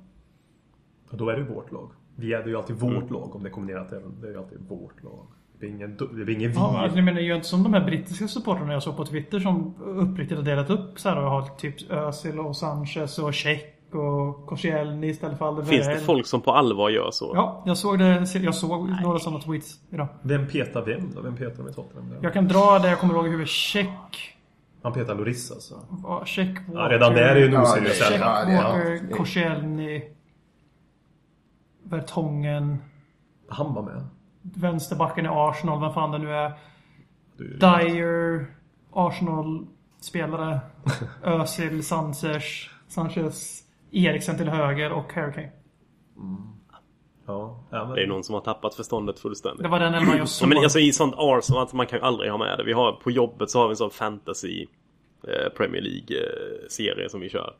[1.10, 1.92] Ja, då är det ju vårt lag.
[2.16, 4.22] Vi är det ju alltid vårt lag om det är kombinerat även.
[4.22, 5.28] Det är ju alltid vårt lag.
[5.60, 6.56] Det är ingen, det är ingen vi.
[6.56, 9.40] Ja, alltså, jag menar ju inte som de här brittiska supportrarna jag såg på Twitter
[9.40, 13.81] som uppriktigt har delat upp så här och har typ Özil och Sanchez och Check
[13.96, 15.86] och Koscielny istället för Alderweireld.
[15.86, 17.32] Finns det folk som på allvar gör så?
[17.36, 18.26] Ja, jag såg det.
[18.34, 20.08] Jag såg några sådana tweets idag.
[20.22, 21.22] Vem petar vem då?
[21.22, 22.14] Vem petar de i Tottenham?
[22.22, 23.50] Jag kan dra det jag kommer ihåg i huvudet.
[23.50, 24.38] Check.
[24.84, 25.76] Han petar Loris alltså.
[26.04, 26.82] ja, Check Walker.
[26.82, 28.22] Ja, redan där är ju en Ja, oseriös Check.
[28.22, 30.02] Ja, ja, Walker, Koscielny.
[31.84, 32.78] Vertongen.
[33.50, 34.08] Han var med.
[34.42, 36.54] Vänsterbacken i Arsenal, vem fan det nu är.
[37.38, 38.46] Du, Dyer.
[38.94, 40.60] Arsenal-spelare.
[41.24, 42.44] Özil, Sanchez.
[42.88, 43.64] Sanchez.
[43.92, 45.52] Eriksen till höger och Harry Kane.
[47.28, 49.64] ja, ja, men, Det är någon som har tappat förståndet fullständigt.
[49.64, 50.50] Det var den elvan jag Ja, såg.
[50.50, 52.64] men alltså i sånt Arsenal, att man kan ju aldrig ha med det.
[52.64, 54.66] Vi har, på jobbet så har vi en sån fantasy
[55.28, 57.54] eh, Premier League-serie som vi kör.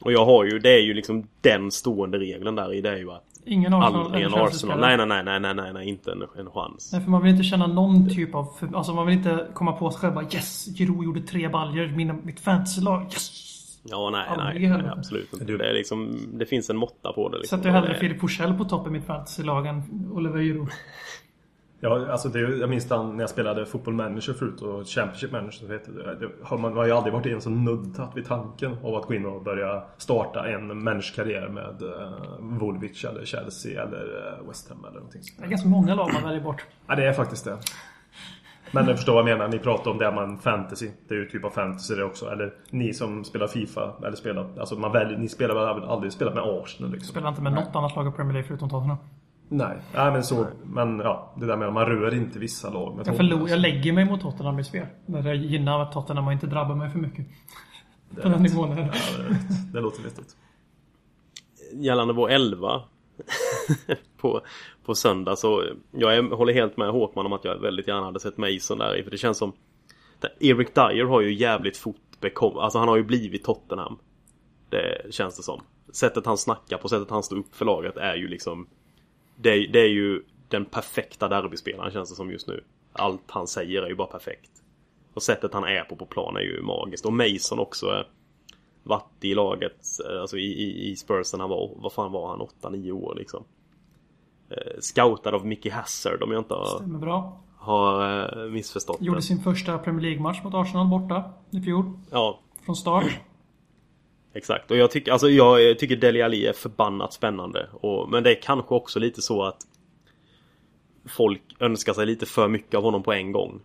[0.00, 2.96] Och jag har ju, det är ju liksom den stående regeln där i det är
[2.96, 4.80] ju att Ingen Arsenal aldrig en Arsenal.
[4.80, 6.90] Nej, nej, nej, nej, nej, nej, nej, inte en, en chans.
[6.92, 8.44] Nej, för man vill inte känna någon typ av...
[8.58, 10.66] För, alltså man vill inte komma på sig själv bara Yes!
[10.78, 11.86] Giroud gjorde tre baljor.
[11.86, 13.02] Mina, mitt fantasylag.
[13.02, 13.47] Yes!
[13.82, 15.44] Ja, nej, nej, nej, absolut inte.
[15.44, 17.58] Det är liksom, det finns en måtta på det liksom.
[17.58, 20.68] Sätter hellre Filip Forsell på topp i mitt fantasylag än Oliver Giroud.
[21.80, 25.50] Ja, alltså det, jag minns den när jag spelade fotboll manager förut och Championship manager
[25.50, 26.14] så heter det.
[26.14, 29.14] det har man har ju aldrig varit ens så nuddat vid tanken av att gå
[29.14, 34.04] in och börja starta en managerkarriär med uh, Woolwich eller Chelsea eller
[34.40, 35.38] uh, West Ham eller någonting sånt.
[35.38, 36.64] Det är ganska många lag man väljer bort.
[36.86, 37.58] Ja, det är faktiskt det.
[38.72, 39.48] Men jag förstår vad jag menar.
[39.48, 40.90] Ni pratar om det man fantasy.
[41.08, 42.30] Det är ju typ av fantasy det också.
[42.30, 43.92] Eller ni som spelar FIFA.
[44.06, 44.58] Eller spelar...
[44.58, 45.18] Alltså man väljer...
[45.18, 47.10] Ni spelar väl aldrig spelat med Arsenal liksom?
[47.10, 48.96] Spelar inte med något annat lag i Premier League förutom Tottenham.
[49.48, 49.76] Nej.
[49.94, 50.46] Nej men så...
[50.64, 51.34] Men ja.
[51.36, 54.04] Det där med att man rör inte vissa lag med Jag, förlor, jag lägger mig
[54.04, 54.86] mot Tottenham i spel.
[55.06, 57.26] När det gynnar att Tottenham inte drabbar mig för mycket.
[58.22, 58.82] På den nivån är det.
[58.82, 60.36] Ja, det, det låter vettigt.
[61.72, 62.82] gällande vår 11
[64.20, 64.40] på,
[64.88, 68.20] på söndag så jag är, håller helt med Håkman om att jag väldigt gärna hade
[68.20, 69.52] sett Mason där i för det känns som
[70.40, 73.98] Eric Dyer har ju jävligt fort bekom, alltså han har ju blivit Tottenham.
[74.70, 75.60] Det känns det som.
[75.92, 78.66] Sättet han snackar på, sättet han står upp för laget är ju liksom
[79.36, 82.64] Det, är- det är ju den perfekta derbyspelaren känns det som just nu.
[82.92, 84.50] Allt han säger är ju bara perfekt.
[85.14, 87.06] Och sättet han är på på plan är ju magiskt.
[87.06, 88.06] Och Mason också är
[88.82, 89.86] varit i laget,
[90.20, 92.40] alltså i, i, i Spurs när han var, vad fan var han,
[92.72, 93.44] 8-9 år liksom.
[94.50, 97.40] Eh, Scoutad av Mickey Hazard om jag inte har, Stämmer bra.
[97.56, 99.22] har eh, missförstått Gjorde det.
[99.22, 101.98] sin första Premier League-match mot Arsenal borta i fjol.
[102.10, 103.04] Ja, Från start.
[104.32, 107.68] Exakt, och jag tycker, alltså jag tycker Deli Ali är förbannat spännande.
[107.72, 109.56] Och, men det är kanske också lite så att
[111.08, 113.60] folk önskar sig lite för mycket av honom på en gång.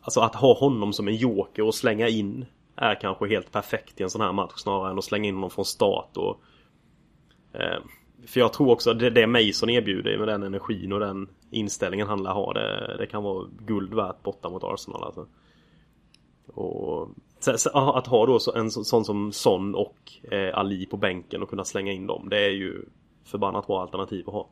[0.00, 4.02] Alltså att ha honom som en joker och slänga in är kanske helt perfekt i
[4.02, 6.16] en sån här match snarare än att slänga in honom från start.
[6.16, 6.40] Och,
[7.60, 7.78] eh,
[8.26, 12.06] för jag tror också att det, det Mason erbjuder med den energin och den inställningen
[12.06, 15.26] han lär ha det, det kan vara guld värt borta mot Arsenal alltså.
[16.46, 17.08] Och
[17.74, 19.96] att ha då en sån som Son och
[20.32, 22.28] eh, Ali på bänken och kunna slänga in dem.
[22.28, 22.84] Det är ju
[23.24, 24.48] förbannat bra alternativ att ha.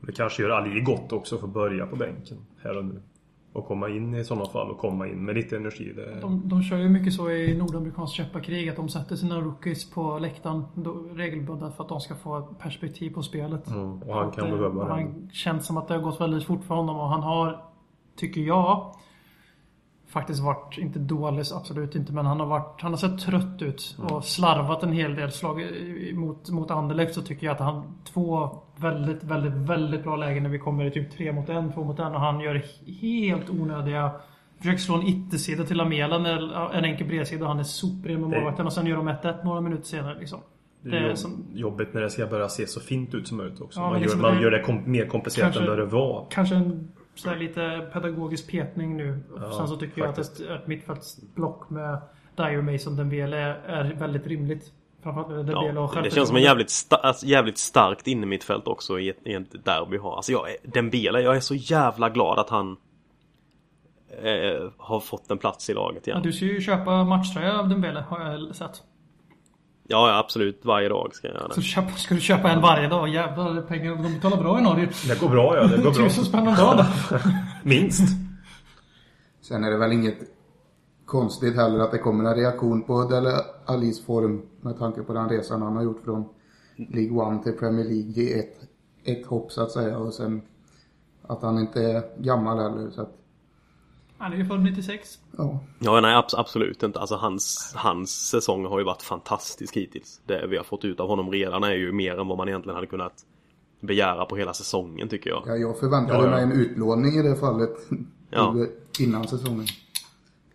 [0.00, 3.02] Det kanske gör Ali gott också för att börja på bänken här och nu.
[3.56, 5.92] Och komma in i sådana fall och komma in med lite energi.
[5.92, 6.20] Det...
[6.20, 10.18] De, de kör ju mycket så i nordamerikanskt köparkrig att de sätter sina rookies på
[10.18, 10.64] läktaren
[11.14, 13.68] regelbundet för att de ska få perspektiv på spelet.
[13.68, 14.90] Mm, och han kan Att, eh, behöva det.
[14.90, 17.64] Han känns som att det har gått väldigt fort för honom och han har,
[18.16, 18.94] tycker jag,
[20.06, 23.96] faktiskt varit, inte dålig, absolut inte, men han har varit, han har sett trött ut
[24.10, 25.62] och slarvat en hel del slag
[26.14, 30.50] mot, mot Anderlecht så tycker jag att han, två väldigt, väldigt, väldigt bra lägen när
[30.50, 32.62] vi kommer i typ tre mot en, två mot en och han gör
[33.00, 34.10] helt onödiga
[34.58, 38.66] Försöker slå en yttersida till Lamela, en enkel bredsida och han är sopren med målvakten
[38.66, 40.38] och sen gör de 1-1 några minuter senare liksom.
[40.82, 43.80] Det är som, jobbigt när det ska börja se så fint ut som möjligt också.
[43.80, 45.84] Ja, man, liksom gör, man det- gör det kom, mer komplicerat Kanske- än vad det
[45.84, 46.26] var.
[46.30, 49.18] kanske en så lite pedagogisk petning nu.
[49.36, 50.40] Ja, Sen så tycker faktiskt.
[50.40, 51.98] jag att ett, ett mittfältsblock med
[52.36, 54.72] Dyer Mason Dembele är väldigt rimligt.
[55.14, 59.16] Framförallt Ja, det känns som en jävligt, sta- alltså, jävligt starkt innermittfält också i ett,
[59.24, 60.16] i ett derby har.
[60.16, 62.76] Alltså jag, är- Dembele, jag är så jävla glad att han
[64.22, 66.18] eh, har fått en plats i laget igen.
[66.18, 68.82] Ja, du ska ju köpa matchtröja av Dembele har jag sett.
[69.88, 70.60] Ja, ja, absolut.
[70.64, 71.60] Varje dag ska jag göra Så det.
[71.60, 73.08] du köpa, ska du köpa en varje dag?
[73.08, 73.96] Jävlar, pengar.
[73.96, 74.88] De betalar bra i Norge.
[75.08, 75.92] Det går bra ja, det går bra.
[76.08, 76.84] Tusen spänn om dagen.
[77.62, 78.02] Minst.
[79.40, 80.18] Sen är det väl inget
[81.06, 83.32] konstigt heller att det kommer en reaktion på Dele
[83.64, 86.24] Alis form med tanke på den resan han har gjort från
[86.76, 88.56] League One till Premier League i ett,
[89.04, 90.42] ett hopp så att säga och sen
[91.22, 93.12] att han inte är gammal heller så att
[94.18, 95.18] Han är ju född 96.
[95.38, 95.58] ja.
[95.78, 97.00] Ja, nej abs- absolut inte.
[97.00, 100.20] Alltså hans, hans säsong har ju varit fantastisk hittills.
[100.26, 102.74] Det vi har fått ut av honom redan är ju mer än vad man egentligen
[102.74, 103.12] hade kunnat
[103.80, 105.42] begära på hela säsongen tycker jag.
[105.46, 106.30] ja jag förväntade Ja, ja.
[106.30, 107.76] mig en utlåning i det fallet
[108.30, 108.54] Ja.
[109.00, 109.66] innan säsongen.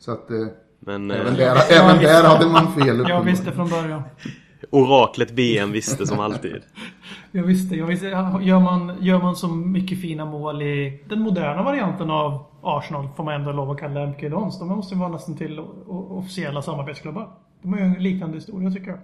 [0.01, 0.37] Så att eh,
[0.79, 4.01] Men även, eh, där, även där hade man fel Jag visste från början.
[4.69, 6.61] oraklet BM visste som alltid.
[7.33, 8.07] Jag visste, jag visste.
[8.41, 13.23] Gör man, gör man så mycket fina mål i den moderna varianten av Arsenal, får
[13.23, 14.59] man ändå lov att kalla MK Dons.
[14.59, 17.29] De måste ju vara nästan till officiella samarbetsklubbar.
[17.61, 18.99] De har ju en liknande historia tycker jag.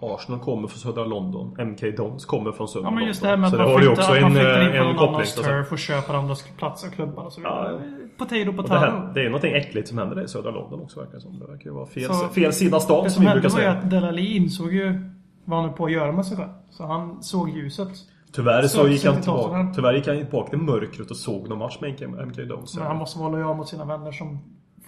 [0.00, 1.56] Arsenal kommer från södra London.
[1.58, 3.50] MK Dons kommer från södra Ja men just det London.
[3.50, 6.14] här med Så att man flyttar, man in eh, på någon annans turf och köper
[6.14, 7.80] andras platser och klubbar och så vidare.
[8.18, 8.74] Potato Och det, potato.
[8.80, 11.38] här, det är någonting äckligt som händer där i södra London också verkar det som.
[11.38, 13.54] Det verkar ju vara fel, Så- fel sida stan Det som som vi hände brukar
[13.56, 13.78] var ju säga.
[13.84, 15.10] att Delali insåg ju
[15.44, 16.50] vad han höll på att göra med sig själv.
[16.70, 17.88] Så han såg ljuset.
[18.32, 21.48] Tyvärr så Sökte gick han till tillbaka, tyvärr gick han tillbaka till mörkret och såg
[21.48, 22.76] någon match med MK, Dons.
[22.76, 24.38] Men han måste vara lojal mot sina vänner som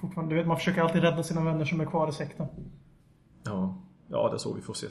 [0.00, 0.34] fortfarande...
[0.34, 2.46] Du vet, man försöker alltid rädda sina vänner som är kvar i sekten.
[3.44, 3.78] Ja.
[4.08, 4.86] ja, det är så vi får se.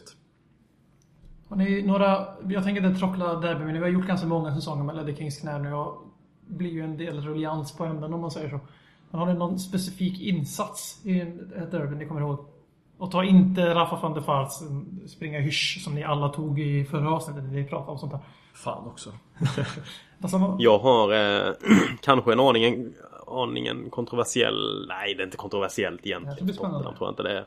[1.50, 2.26] Har ni några...
[2.50, 5.38] Jag tänker inte trockla derby, men vi har gjort ganska många säsonger med Ledder Kings
[5.38, 6.04] knä nu och
[6.50, 8.60] blir ju en del ruljans på ämnen om man säger så.
[9.12, 12.46] Men har ni någon specifik insats i ett derby ni kommer ihåg?
[12.98, 14.50] Och ta inte Rafa van der Vaart
[15.08, 18.22] springa hysch som ni alla tog i förra avsnittet när ni pratade om sånt här.
[18.54, 19.10] Fan också.
[20.22, 21.54] Alltså, Jag har eh,
[22.02, 22.94] kanske en aningen,
[23.28, 24.86] aningen kontroversiell...
[24.90, 26.46] Nej, det är inte kontroversiellt Det egentligen.
[26.46, 26.78] blir spännande.
[26.78, 27.46] Tottenham tror jag inte det är.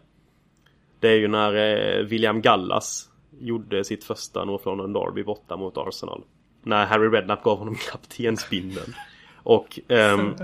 [1.00, 5.78] Det är ju när eh, William Gallas gjorde sitt första North London Derby borta mot
[5.78, 6.22] Arsenal.
[6.62, 8.94] När Harry Redknapp gav honom kaptensbindeln.
[9.36, 9.80] Och...
[9.88, 10.34] ehm,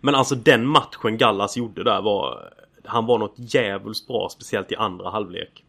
[0.00, 2.52] men alltså den matchen Gallas gjorde där var...
[2.84, 5.64] Han var något djävulskt bra, speciellt i andra halvlek.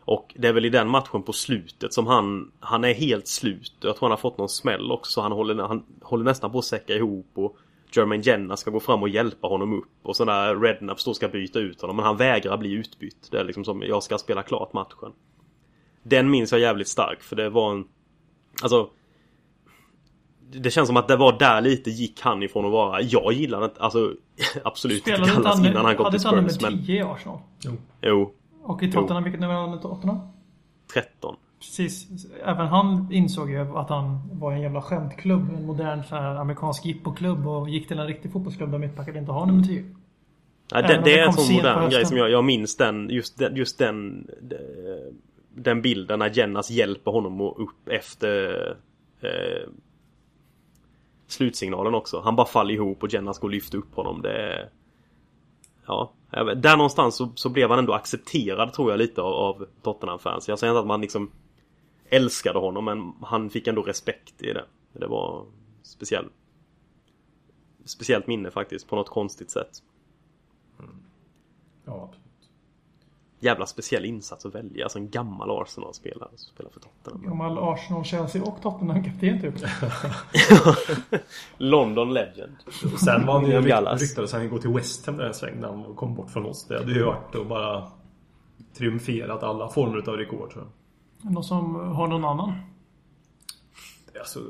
[0.00, 2.52] Och det är väl i den matchen på slutet som han...
[2.60, 3.72] Han är helt slut.
[3.80, 5.20] Jag tror han har fått någon smäll också.
[5.20, 7.56] Han håller, han håller nästan på att säcka ihop och...
[7.96, 9.90] Jermaine Jenna ska gå fram och hjälpa honom upp.
[10.02, 11.96] Och så där Redknapp står ska byta ut honom.
[11.96, 13.28] Men han vägrar bli utbytt.
[13.30, 15.12] Det är liksom som, jag ska spela klart matchen.
[16.02, 17.84] Den minns jag jävligt stark för det var en...
[18.62, 18.90] Alltså...
[20.56, 23.00] Det känns som att det var där lite gick han ifrån att vara...
[23.00, 23.80] Jag gillar inte...
[23.80, 24.14] Alltså
[24.64, 26.76] absolut inte Spelade inte Gallas han, innan han kom hade till inte han Spurs nummer
[26.76, 26.86] men...
[26.86, 27.38] 10 i Arsenal?
[28.02, 30.18] Jo, Och i Tottenham, vilket nummer hade han i Tottenham?
[30.94, 31.36] 13.
[31.60, 32.06] Precis.
[32.44, 35.50] Även han insåg ju att han var en jävla skämtklubb.
[35.56, 39.32] En modern så här, amerikansk jippoklubb och gick till en riktig fotbollsklubb där mittbackar inte
[39.32, 39.84] har nummer 10.
[40.70, 43.10] Ja, Även det, det det är en sån modern grej som jag, jag minns den
[43.10, 44.58] just, den, just den, den
[45.54, 48.68] den bilden när Jennas hjälper honom upp efter
[49.20, 49.68] eh,
[51.26, 52.20] slutsignalen också.
[52.20, 54.22] Han bara faller ihop och Jennas går och lyfter upp honom.
[54.22, 54.70] Det är,
[55.86, 56.12] Ja,
[56.56, 60.48] där någonstans så, så blev han ändå accepterad tror jag lite av, av Tottenham-fans.
[60.48, 61.30] Jag säger inte att man liksom
[62.08, 64.64] älskade honom men han fick ändå respekt i det.
[64.92, 65.46] Det var
[65.82, 66.28] speciell,
[67.84, 69.82] speciellt minne faktiskt på något konstigt sätt.
[70.78, 70.96] Mm.
[71.84, 72.23] Ja, absolut.
[73.44, 74.84] Jävla speciell insats att välja.
[74.84, 77.22] Alltså en gammal Arsenal-spelare som spelar för Tottenham.
[77.22, 79.54] Gammal Arsenal, Chelsea och Tottenham-kapten typ.
[81.58, 82.56] London Legend.
[82.92, 85.68] Och sen var han ju ryktades han gå till West Ham där en sväng när
[85.68, 86.66] han kom bort från oss.
[86.68, 87.88] Det hade ju varit att bara
[88.76, 91.32] triumferat alla former av rekord tror jag.
[91.32, 92.52] Någon som har någon annan?
[94.18, 94.40] Alltså,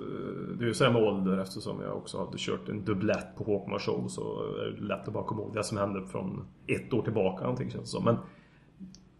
[0.58, 3.44] det är ju så här med ålder eftersom jag också hade kört en dubblett på
[3.44, 6.92] Håkmar Show så är det lätt att bara komma ihåg det som hände från ett
[6.92, 8.04] år tillbaka någonting känns det som.
[8.04, 8.16] Men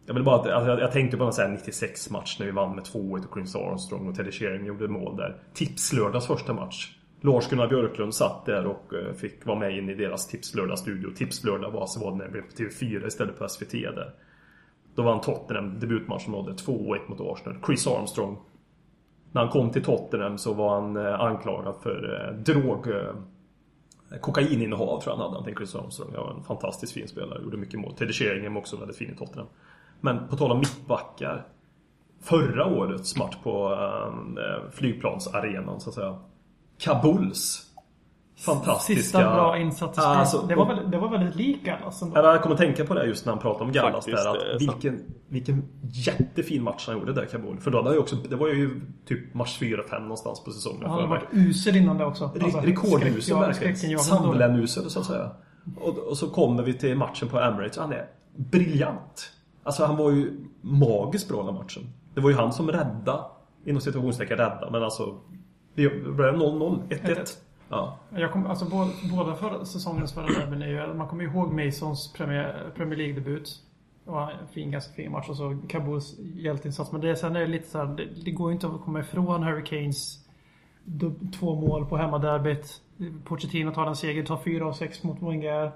[0.06, 2.46] jag vill bara att, alltså, jag, jag tänkte på en sån här 96 match när
[2.46, 5.36] vi vann med 2-1 och Chris Armstrong och Teddy Sheringham gjorde mål där.
[5.54, 6.96] Tipslördags första match.
[7.20, 11.10] Lars-Gunnar Björklund satt där och eh, fick vara med in i deras Tipslördag-studio.
[11.16, 14.14] Tipslördag var så var det när det blev på TV4 istället för SVT där.
[14.94, 17.58] Då vann Tottenham debutmatchen nådde 2-1 mot Arsenal.
[17.66, 18.38] Chris Armstrong
[19.32, 22.88] när han kom till Tottenham så var han eh, anklagad för eh, drog...
[24.20, 26.10] Kokaininnehav tror jag han hade, han Chris Armstrong.
[26.14, 27.94] Ja, en fantastiskt fin spelare, gjorde mycket mål.
[27.94, 29.46] Teddy Sheringham också väldigt fin i Tottenham.
[30.04, 31.46] Men på tal om mittbackar.
[32.22, 36.18] Förra årets match på eh, flygplansarenan så att säga.
[36.78, 37.62] Kabuls.
[38.36, 39.02] Fantastiska...
[39.02, 42.16] Sista bra insats alltså, det, var väldigt, det var väldigt lik Gallas ändå.
[42.16, 44.54] Ja, Jag kommer att tänka på det just när han pratade om Gallas Faktiskt, där.
[44.54, 47.60] Att vilken, vilken jättefin match han gjorde där Kabul.
[47.60, 50.82] För då hade han ju också, det var ju typ match 4-5 någonstans på säsongen.
[50.82, 52.30] Han hade varit usel innan det också.
[52.42, 53.98] Alltså, Rekordusel verkligen.
[53.98, 55.30] Samlenusel så att säga.
[55.80, 57.78] Och, och så kommer vi till matchen på Emirates.
[57.78, 59.30] Han är briljant.
[59.64, 61.82] Alltså han var ju magiskt bra den matchen.
[62.14, 63.26] Det var ju han som rädda
[63.64, 64.68] inom situationstecken rädda.
[64.72, 65.18] Men alltså.
[65.74, 66.78] Det blev 0-0.
[66.88, 67.36] 1-1.
[67.68, 67.98] Ja.
[68.10, 70.94] Jag kom, alltså, båda, båda förra, säsongens förra derbyn är ju...
[70.94, 73.62] Man kommer ihåg Masons Premier, Premier League-debut.
[74.04, 76.92] Det var en fin, ganska fin match och så Kabuls hjälteinsats.
[76.92, 78.82] Men det, är- sen är det lite så här, det, det går ju inte att
[78.84, 80.18] komma ifrån Hurricanes
[81.38, 82.80] två mål på hemmaderbyt.
[83.24, 85.72] Pochettino tar en seger, tar fyra av sex mot Wenger.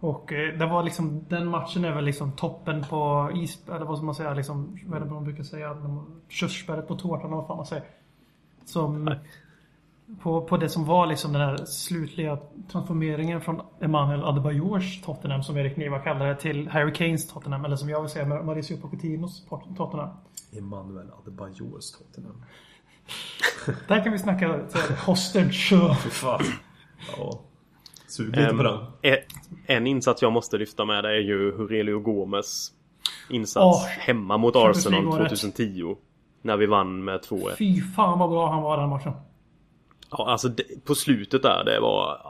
[0.00, 3.68] Och eh, det var liksom, den matchen är väl liksom toppen på is...
[3.68, 4.34] Eller vad ska man säga?
[4.34, 5.76] Liksom, vad är det man brukar säga?
[6.28, 7.84] Körsbäret på tårtan, vad fan man säger.
[8.64, 9.14] Som...
[10.22, 12.38] På, på det som var liksom den här slutliga
[12.72, 17.64] transformeringen från Emanuel Adebayors Tottenham, som Erik Niva kallar det, till Harry Kanes Tottenham.
[17.64, 19.46] Eller som jag vill säga, Mauricio Pochettinos
[19.76, 20.08] Tottenham.
[20.58, 22.44] Emanuel Adebayors Tottenham.
[23.88, 24.60] Där kan vi snacka
[25.06, 25.72] hostage.
[26.02, 26.40] Fy fan.
[27.16, 27.40] Ja.
[28.06, 28.78] Sug lite på den.
[29.66, 32.72] En, insats jag måste lyfta med är ju Hurelio Gomes
[33.30, 35.28] insats Åh, hemma mot Arsenal League-året.
[35.28, 35.96] 2010.
[36.42, 37.56] När vi vann med 2-1.
[37.56, 39.12] Fy fan vad bra han var den matchen.
[40.10, 42.20] Ja, alltså det, på slutet där, det var...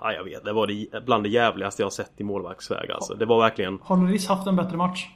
[0.00, 0.44] Ja, jag vet.
[0.44, 3.14] Det var det, bland det jävligaste jag sett i målvaktsväg alltså.
[3.14, 3.78] Det var verkligen...
[3.82, 5.08] Har Lloris haft en bättre match?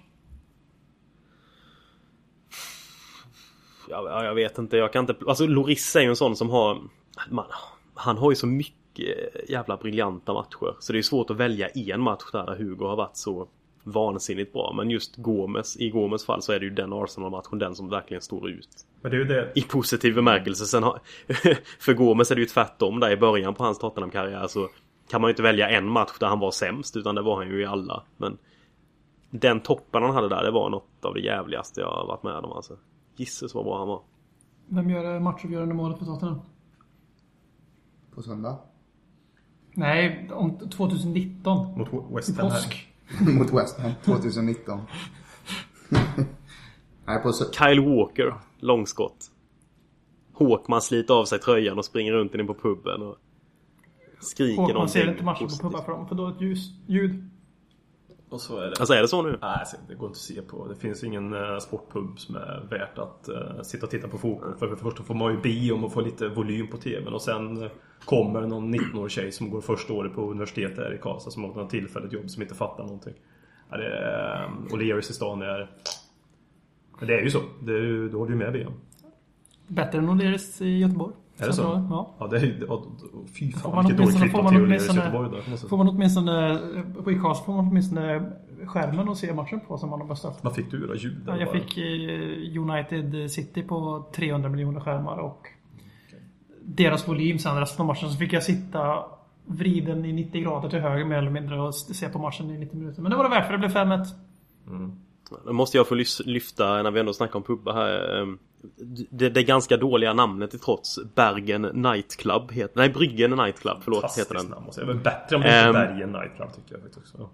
[3.89, 4.77] Ja, ja, jag vet inte.
[4.77, 5.17] Jag kan inte...
[5.27, 6.79] Alltså Loris är ju en sån som har...
[7.31, 7.45] Man,
[7.95, 8.76] han har ju så mycket
[9.49, 10.76] jävla briljanta matcher.
[10.78, 13.49] Så det är svårt att välja en match där Hugo har varit så
[13.86, 14.72] vansinnigt bra.
[14.76, 18.20] Men just Gomes, i Gomes fall så är det ju den Arsenal-matchen, den som verkligen
[18.20, 18.68] står ut.
[19.01, 19.53] Men det är ju det.
[19.55, 20.64] I positiv bemärkelse.
[20.64, 21.01] Sen har,
[21.78, 24.68] för Gomes är det ju tvärtom där i början på hans Tottenham-karriär så
[25.11, 27.49] kan man ju inte välja en match där han var sämst utan det var han
[27.49, 28.03] ju i alla.
[28.16, 28.38] Men
[29.30, 32.36] den toppen han hade där det var något av det jävligaste jag har varit med
[32.36, 32.76] om alltså.
[33.16, 34.03] Gisses vad bra han var.
[34.68, 36.40] Vem gör matchavgörande målet för Tottenham?
[38.14, 38.59] På söndag.
[39.77, 41.79] Nej, om 2019.
[41.79, 42.55] Mot West Ham här.
[42.55, 42.89] påsk.
[43.20, 44.81] Mot West Ham 2019.
[47.07, 49.31] Nej, på Kyle Walker, långskott.
[50.33, 53.16] Håkman sliter av sig tröjan och springer runt inne på puben och
[54.20, 56.09] skriker Och man någonting ser inte matchen på pubbar för dem.
[56.09, 57.31] För dåligt ljus, ljud.
[58.29, 58.74] Och så är det.
[58.79, 59.29] Alltså är det så nu?
[59.31, 60.68] Nej, alltså, det går inte att se på.
[60.68, 64.55] Det finns ingen uh, sportpub som är värt att uh, sitta och titta på fotboll.
[64.59, 67.22] För det första får man ju be om att få lite volym på TVn och
[67.22, 67.68] sen uh,
[68.05, 71.55] kommer någon 19-årig tjej som går första året på universitetet här i Karlstad som har
[71.55, 73.14] något tillfälligt jobb som inte fattar någonting.
[73.70, 75.70] Ja, det är, um, O'Learys i stan är...
[76.99, 77.41] Men det är ju så.
[77.62, 78.72] Det är, ju- då har du ju med VM.
[79.66, 81.14] Bättre än O'Learys i Göteborg.
[81.39, 81.62] Är det så?
[81.62, 82.14] Ja.
[82.18, 82.41] Ja, det är
[83.26, 86.61] Fy Får fan man vilket dåligt man till O'Learys i Göteborg jag Får man åtminstone,
[87.05, 88.32] på Icast får man åtminstone
[88.64, 90.45] skärmen att se matchen på som man har beställt.
[90.45, 90.95] Vad fick du då?
[90.95, 91.22] Ljud?
[91.26, 91.61] Ja, jag bara?
[91.61, 95.47] fick eh, United City på 300 miljoner skärmar och
[96.62, 99.05] deras volym sen resten av matchen så fick jag sitta
[99.47, 102.78] vriden i 90 grader till höger mer eller mindre och se på matchen i 90
[102.78, 103.03] minuter.
[103.03, 104.07] Men det var det värt för det blev 5-1.
[104.64, 105.05] Då
[105.45, 108.20] måste jag få lyfta, när vi ändå snackar om pubbar här.
[108.22, 108.39] ehm,
[109.11, 110.99] Det, det ganska dåliga namnet till trots.
[111.14, 114.87] Bergen Nightclub heter, Nej, Bryggen Nightclub, förlåt, heter Fantastiskt den.
[114.87, 114.95] namn.
[115.03, 115.72] Det är bättre om det heter Ehm.
[115.72, 117.31] Bergen Nightclub tycker jag faktiskt också.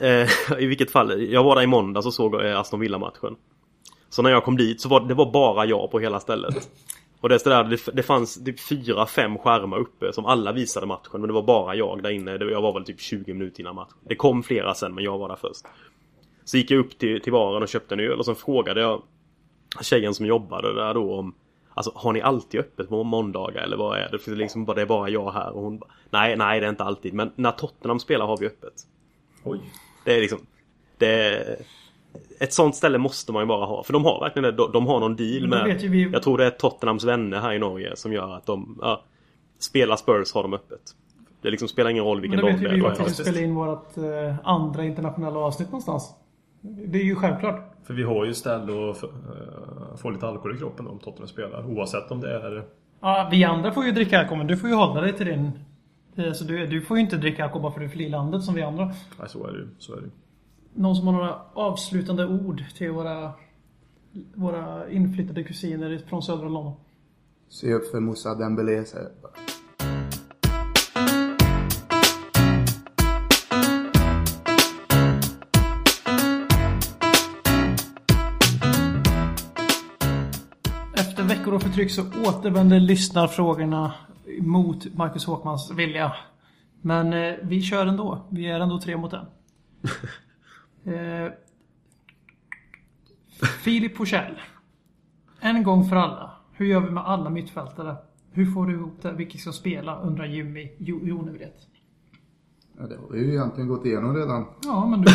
[0.00, 3.36] Eh, I vilket fall, jag var där i måndags och såg Aston Villa-matchen.
[4.08, 6.68] Så när jag kom dit så var det var bara jag på hela stället.
[7.20, 11.10] Och det, där, det, det fanns typ fyra, fem skärmar uppe som alla visade matchen
[11.20, 12.30] men det var bara jag där inne.
[12.30, 13.96] Jag var väl typ 20 minuter innan matchen.
[14.08, 15.64] Det kom flera sen men jag var där först.
[16.44, 19.02] Så gick jag upp till, till baren och köpte en öl och sen frågade jag
[19.80, 21.34] tjejen som jobbade där då om
[21.74, 24.18] Alltså har ni alltid öppet på måndagar eller vad är det?
[24.18, 26.60] För det är liksom bara, det är bara jag här och hon bara, Nej, nej
[26.60, 28.72] det är inte alltid men när Tottenham spelar har vi öppet.
[29.44, 29.60] Oj.
[30.04, 30.38] Det är liksom
[30.98, 31.56] det är,
[32.40, 34.52] Ett sånt ställe måste man ju bara ha för de har verkligen det.
[34.52, 37.58] De, de har någon deal med vi- Jag tror det är Tottenhams vänner här i
[37.58, 39.02] Norge som gör att de ja,
[39.58, 40.80] Spelar Spurs har de öppet.
[41.42, 42.84] Det liksom spelar ingen roll vilken Men då dag vet ju det vi är.
[42.98, 46.14] vart vi ska spela in vårt eh, andra internationella avsnitt någonstans.
[46.62, 47.72] Det är ju självklart.
[47.84, 51.66] För vi har ju ställe att uh, få lite alkohol i kroppen om Tottenham spelar.
[51.66, 52.64] Oavsett om det är...
[53.00, 55.50] Ja, vi andra får ju dricka alkohol, men du får ju hålla dig till din...
[56.16, 58.42] eh, Så du, du får ju inte dricka alkohol bara för att du i landet
[58.42, 58.84] som vi andra.
[59.18, 59.68] Nej, så är det ju.
[59.78, 60.10] Så är det ju.
[60.74, 63.32] Någon som har några avslutande ord till våra,
[64.34, 66.72] våra inflyttade kusiner från södra London?
[67.48, 69.32] Se upp för Moussa Dembélé säger jag bara.
[81.52, 83.94] Av förtryck så återvänder lyssnarfrågorna
[84.40, 86.12] mot Marcus Håkmans vilja.
[86.80, 88.26] Men eh, vi kör ändå.
[88.28, 89.26] Vi är ändå tre mot en.
[90.94, 91.32] eh,
[93.62, 94.40] Filip Forsell.
[95.40, 96.30] En gång för alla.
[96.52, 97.96] Hur gör vi med alla mittfältare?
[98.30, 99.12] Hur får du ihop det?
[99.12, 100.00] Vilka ska spela?
[100.00, 101.56] Undrar Jimmy jo, Jonevret.
[102.78, 104.46] Ja, det har vi ju egentligen gått igenom redan.
[104.64, 105.10] Ja, men du...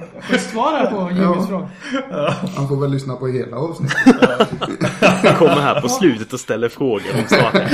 [0.32, 1.46] Ett svar här på Jimmys Ja.
[1.48, 1.68] fråga.
[2.56, 3.96] Han får väl lyssna på hela avsnittet.
[5.24, 7.68] Jag kommer här på slutet och ställer frågor om starten.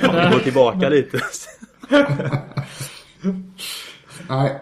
[0.00, 1.18] Kan vi gå tillbaka lite?
[4.28, 4.60] Nej,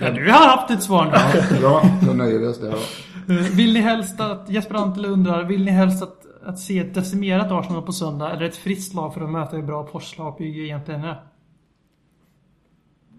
[0.00, 1.58] Ja, du har haft ett svar nu.
[1.60, 1.82] bra.
[2.02, 2.68] Då nöjer vi oss där.
[2.72, 6.16] Eh, Vill ni helst att, Jesper Antele undrar, vill ni helst att,
[6.46, 9.62] att se ett decimerat Arsenal på söndag eller ett friskt lag för att möta hur
[9.62, 11.22] bra Porslagbygge egentligen är?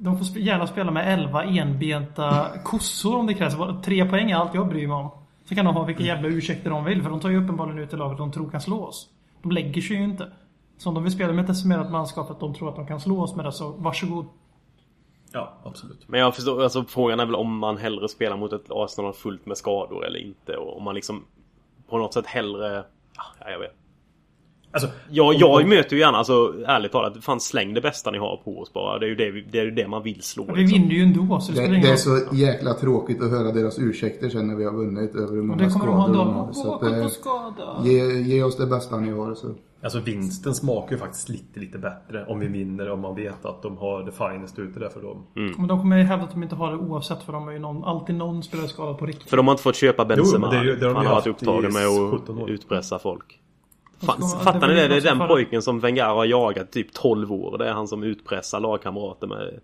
[0.03, 3.55] De får sp- gärna spela med 11 enbenta kossor om det krävs.
[3.85, 5.09] Tre poäng är allt jag bryr mig om.
[5.45, 7.91] Så kan de ha vilka jävla ursäkter de vill, för de tar ju uppenbarligen ut
[7.91, 9.09] det laget de tror kan slå oss.
[9.41, 10.31] De lägger sig ju inte.
[10.77, 12.99] Så om de vill spela med ett decimerat manskap att de tror att de kan
[12.99, 14.25] slå oss med det, så varsågod.
[15.33, 16.07] Ja, absolut.
[16.07, 19.45] Men jag förstår, alltså frågan är väl om man hellre spelar mot ett Arsenal fullt
[19.45, 20.57] med skador eller inte.
[20.57, 21.23] Och om man liksom
[21.89, 22.83] på något sätt hellre...
[23.39, 23.75] Ja, jag vet.
[24.71, 28.37] Alltså, Jag, jag möter ju gärna, alltså ärligt talat, fan släng det bästa ni har
[28.37, 28.99] på oss bara.
[28.99, 30.45] Det är ju det, det, är ju det man vill slå.
[30.53, 30.81] Vi liksom.
[30.81, 34.29] vinner ju ändå, så det Det, det är så jäkla tråkigt att höra deras ursäkter
[34.29, 36.25] sen när vi har vunnit över hur Och många det kommer de ha en skador
[36.25, 36.53] de har.
[36.53, 37.81] Så att, Åka på eh, skada.
[37.83, 39.33] ge, ge oss det bästa ni har.
[39.35, 39.47] Så.
[39.83, 42.91] alltså vinsten smakar ju faktiskt lite, lite bättre om vi vinner.
[42.91, 45.23] Om man vet att de har det finest ute där för dem.
[45.57, 47.59] Men de kommer ju hävda att de inte har det oavsett för de är ju
[47.59, 49.29] någon, alltid någon spelare skadad på riktigt.
[49.29, 50.47] För de har inte fått köpa Benzema.
[50.47, 52.99] Jo, det är ju- det har de han har varit upptagen med 17 att utpressa
[52.99, 53.37] folk.
[54.05, 54.87] Fan, ska- fattar det ni det?
[54.87, 57.57] Det är den förra- pojken som Wenger har jagat typ 12 år.
[57.57, 59.59] Det är han som utpressar lagkamrater med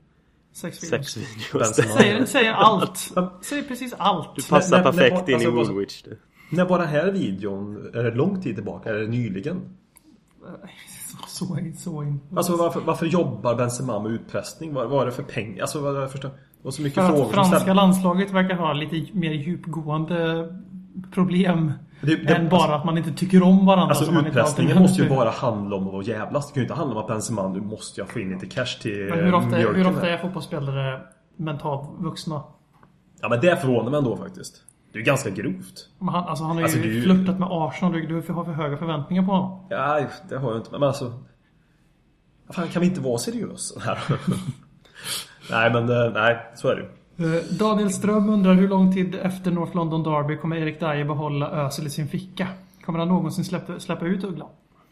[0.54, 1.12] Sex videos.
[1.12, 1.18] sex
[1.54, 1.76] videos.
[1.76, 2.98] Säger, säger allt.
[3.42, 4.36] Säger precis allt.
[4.36, 6.04] Du passar perfekt in i alltså, Woolwich.
[6.52, 7.90] När var den här videon?
[7.94, 8.90] Är det lång tid tillbaka?
[8.90, 9.62] Är det nyligen?
[11.28, 12.20] Så in, så in.
[12.36, 14.74] Alltså varför, varför jobbar Benzema med utpressning?
[14.74, 15.62] Vad, vad är det för pengar?
[15.62, 16.30] Alltså vad jag förstår.
[16.30, 20.48] Det var så mycket För frågor franska landslaget verkar ha lite mer djupgående
[21.14, 21.72] problem.
[22.02, 23.96] Det- det- än bara att man inte tycker om varandra.
[23.96, 26.48] Alltså utpressningen måste ju bara handla om att vara jävlas.
[26.48, 28.80] Det kan ju inte handla om att Benzema, nu måste jag få in lite cash
[28.82, 31.02] till Men hur ofta, mjölken hur ofta är fotbollsspelare
[31.38, 32.44] mentalt vuxna?
[33.22, 34.64] Ja men det förvånar mig ändå faktiskt.
[34.92, 35.90] Det är ju ganska grovt.
[36.00, 37.94] Men Han, alltså han har ju Alltså, är ju- flörtat med Arsenal.
[37.94, 39.66] Du, du har för höga förväntningar på honom.
[39.70, 40.72] Ja, det har jag inte.
[40.72, 41.14] Men alltså...
[42.50, 43.98] Fan, kan vi inte vara seriösa här?
[45.52, 46.88] nej men eh, nej, så är det ju.
[47.20, 51.50] Eh, Daniel Ström undrar hur lång tid efter North London Derby kommer Erik Dyer behålla
[51.52, 52.48] Özil i sin ficka?
[52.86, 54.46] Kommer han någonsin släppa, släppa ut Uggla?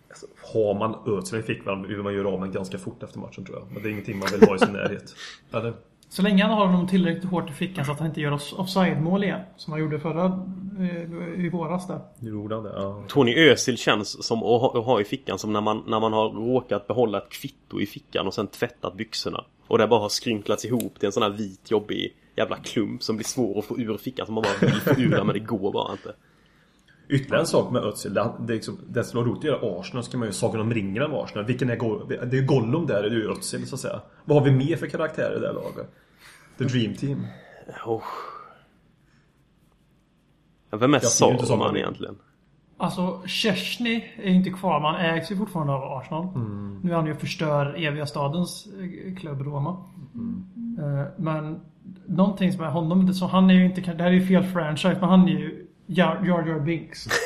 [0.09, 3.45] Alltså, har man Özil i fickan vill man göra av med ganska fort efter matchen
[3.45, 3.67] tror jag.
[3.73, 5.15] Men det är ingenting man vill ha i sin närhet.
[5.51, 5.73] Eller?
[6.09, 8.53] Så länge han har honom tillräckligt hårt i fickan så att han inte gör off-
[8.57, 9.41] offside-mål igen.
[9.57, 10.45] Som han gjorde förra
[11.37, 11.99] i våras där.
[12.19, 12.73] Gjorde han det?
[12.75, 13.03] Ja.
[13.11, 15.99] Tror ni Özil känns som att ha, att ha i fickan som när man, när
[15.99, 19.43] man har råkat behålla ett kvitto i fickan och sen tvättat byxorna?
[19.67, 23.15] Och det bara har skrynklats ihop till en sån här vit jobbig jävla klump som
[23.15, 25.39] blir svår att få ur fickan som man bara vill få ur den men det
[25.39, 26.13] går bara inte.
[27.09, 28.13] Ytterligare en sak med Özil.
[28.13, 30.61] Det, det, är liksom, det som var roligt att göra Arsenal ska man ju Sagan
[30.61, 31.45] om ringen av Arsenal.
[31.45, 34.01] Vilken är Go- Det är Gollum där, det är ju Özil så att säga.
[34.25, 35.91] Vad har vi mer för karaktärer i det här laget?
[36.57, 37.27] The Dream Team.
[37.85, 38.03] Oh.
[40.77, 41.77] Vem är ju Saruman.
[41.77, 42.15] egentligen?
[42.77, 44.79] Alltså, Chesney är inte kvar.
[44.79, 46.27] Man ägs ju fortfarande av Arsenal.
[46.83, 48.67] Nu är han ju och förstör eviga stadens
[49.07, 49.69] eh, klubb Roma.
[50.79, 51.59] Eh, Men
[52.05, 54.43] någonting som är honom, det- så han är ju inte, det här är ju fel
[54.43, 57.07] franchise, men han är ju Jar Jar, Jar Binks.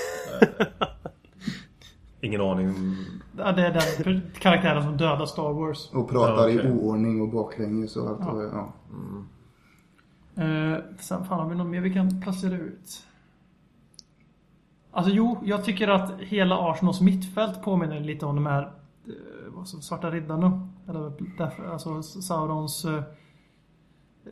[2.22, 2.96] Ingen aning.
[3.38, 5.90] Ja, Det är den karaktären som dödar Star Wars.
[5.94, 6.68] Och pratar Ja, okej.
[6.68, 8.20] i oordning och baklänges och allt.
[8.22, 8.44] Ja.
[10.36, 10.44] Ja.
[10.44, 13.04] Eh, sen fan har vi något mer vi kan placera ut?
[15.00, 18.72] Alltså jo, jag tycker att hela Arsenals mittfält påminner lite om de här
[19.58, 20.70] alltså, Svarta Riddarna.
[20.90, 23.04] Eller därför, alltså Saurons eh,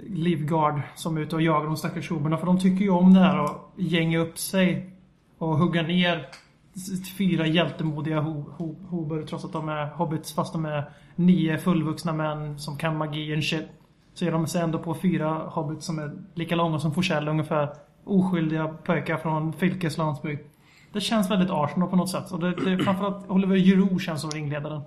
[0.10, 2.38] Livgard som är ute och jagar de stackars hoberna.
[2.38, 4.94] För de tycker ju om det här att gänga upp sig
[5.38, 6.26] och hugga ner
[7.18, 12.14] fyra hjältemodiga ho, ho, hober trots att de är hobbits fast de är nio fullvuxna
[12.14, 13.68] män som kan magi and shit.
[14.14, 17.70] Så ger de sig ändå på fyra hobbits som är lika långa som Forsell ungefär.
[18.04, 20.42] Oskyldiga pojkar från Fylkes landsbygd.
[20.98, 22.32] Det känns väldigt Arsenal på något sätt.
[22.32, 24.82] Och det, det framförallt Oliver Giroud känns som ringledaren.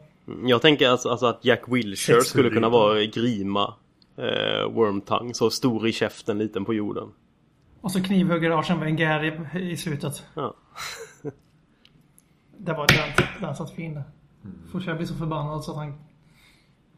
[0.44, 3.74] Jag tänker alltså, alltså att Jack Wilshere Sex skulle kunna vara Grima
[4.16, 5.34] eh, Wormtongue.
[5.34, 7.08] Så stor i käften, liten på jorden.
[7.80, 9.24] Och så knivhugger Arsene Wenger
[9.56, 10.24] i, i slutet.
[10.34, 10.54] Ja.
[12.58, 14.02] Det var den, den satt fin där.
[14.72, 15.94] Forsell blir så förbannad så att han...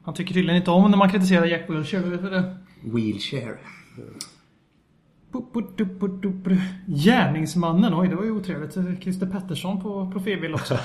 [0.02, 2.16] Han tycker tydligen inte om när man kritiserar Jack Wilshere.
[2.16, 2.56] Det?
[2.82, 3.58] Wheelchair.
[6.86, 9.02] Gärningsmannen, oj det var ju otrevligt.
[9.02, 10.78] Christer Pettersson på profilbild också.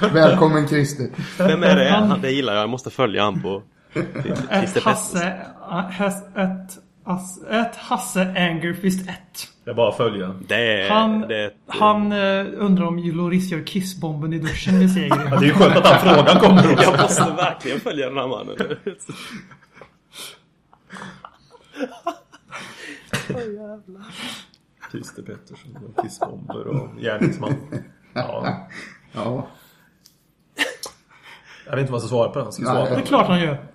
[0.12, 1.06] Välkommen Christer.
[1.38, 1.90] Vem är det?
[1.90, 2.62] Han- det gillar jag.
[2.62, 4.92] Jag måste följa han på Ett Christer Pettersson.
[4.92, 5.46] Hasse...
[5.90, 9.16] Hass, ett, ass, ett Hasse Angerfist 1.
[9.64, 10.34] Det är bara att följa.
[10.48, 10.90] Det är...
[10.90, 15.28] Han, det är ett, han eh, undrar om Loris gör kissbomben i duschen vid seger.
[15.30, 16.90] Ja, det är ju skönt att den frågan kommer också.
[16.90, 18.56] Jag måste verkligen följa den här mannen.
[24.90, 27.52] Christer Pettersson och kissbomber och gärningsman.
[28.12, 28.56] Ja.
[29.12, 29.46] Ja.
[31.66, 32.52] Jag vet inte vad jag ska svara på den.
[32.52, 33.66] Ska svara Det på är klart han gör.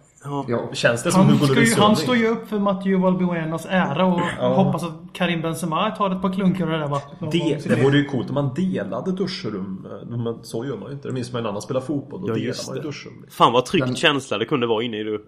[0.48, 0.70] ja.
[0.74, 4.20] Känns det som Han, ska ju, han står ju upp för Matteo Valbuenas ära och
[4.56, 7.32] hoppas att Karim Benzema tar ett par klunkar och det där vattnet.
[7.32, 9.88] Det, det vore ju coolt om man delade duschrum.
[10.08, 11.08] Men så gör man ju inte.
[11.08, 12.22] Det minns man när annan spelar fotboll.
[12.22, 12.88] Då Ja, delar man ju det.
[12.88, 13.26] duschrum.
[13.30, 15.26] Fan vad tryggt Den- känsla det kunde vara inne i du.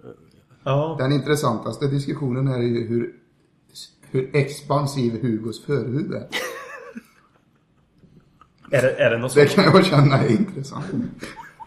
[0.63, 0.95] Ja.
[0.99, 3.11] Den intressantaste diskussionen här är ju hur,
[4.16, 6.28] hur expansiv Hugos förhud är.
[8.72, 10.86] Är det, är, det någon sån, Det kan jag känna är intressant.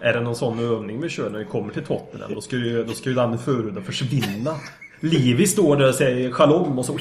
[0.01, 2.35] är det någon sån övning vi kör när vi kommer till Tottenham?
[2.35, 4.55] Då ska ju, då ska ju den förhuden försvinna.
[5.01, 6.99] Livi står där och säger shalom och så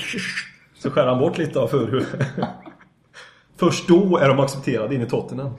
[0.78, 2.26] så skär han bort lite av förhuden.
[3.58, 5.52] Först då är de accepterade in i Tottenham.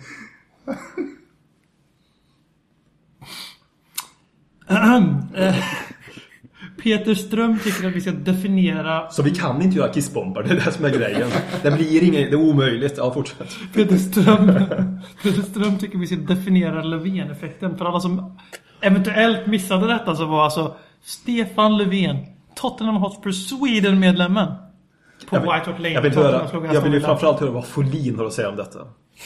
[6.82, 9.10] Peter Ström tycker att vi ska definiera...
[9.10, 11.30] Så vi kan inte göra kissbombar, det är det som är grejen.
[11.62, 12.94] Det blir ingen, det är omöjligt.
[12.96, 13.56] Ja, fortsätt.
[13.74, 14.46] Peter Ström,
[15.22, 17.78] Peter Ström tycker vi ska definiera Löfven-effekten.
[17.78, 18.38] För alla som
[18.80, 22.16] eventuellt missade detta så var alltså Stefan Löfven,
[22.54, 24.46] Tottenham Hotspur Sweden-medlemmen.
[25.28, 25.94] På Jag vill, White Hart Lane.
[25.94, 28.78] jag vill, höra, jag vill ju framförallt höra vad Folin har att säga om detta.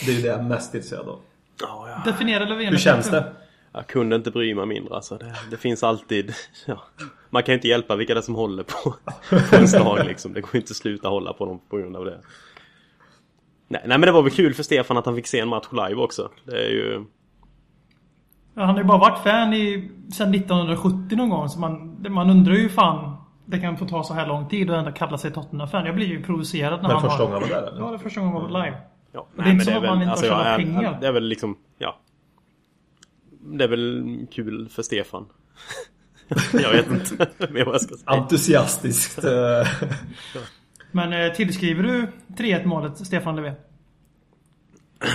[0.04, 1.18] Det är ju det jag är mest intresserad av.
[1.60, 2.02] Ja.
[2.04, 2.94] Definiera Löfven-effekten.
[2.94, 3.32] Hur känns det?
[3.72, 5.18] Jag kunde inte bry mig mindre alltså.
[5.18, 6.34] Det, det finns alltid...
[6.66, 6.82] Ja.
[7.30, 8.94] Man kan ju inte hjälpa vilka det är som håller på,
[9.50, 10.32] på en slag liksom.
[10.32, 12.20] Det går inte att sluta hålla på dem på grund av det.
[13.68, 15.66] Nej, nej men det var väl kul för Stefan att han fick se en match
[15.72, 16.30] live också.
[16.44, 17.04] Det är ju...
[18.54, 21.48] Ja, han har ju bara varit fan i, sedan 1970 någon gång.
[21.48, 23.16] Så man, man undrar ju fan.
[23.44, 25.86] Det kan få ta så här lång tid och ändå kalla sig Tottenham-fan.
[25.86, 27.30] Jag blir ju provocerad när Men han första har...
[27.30, 27.80] gången var där eller?
[27.80, 28.76] Ja, det är första gången han var live.
[29.12, 30.98] Ja, det är inte som att man inte har jag tjänat pengar.
[31.00, 31.56] Det är väl liksom...
[31.78, 31.98] Ja.
[33.44, 35.26] Det är väl kul för Stefan.
[36.52, 38.10] jag vet inte mer vad jag ska säga.
[38.20, 39.24] Entusiastiskt.
[39.24, 39.66] eh,
[40.90, 43.54] Men eh, tillskriver du 3-1 målet Stefan Löfven?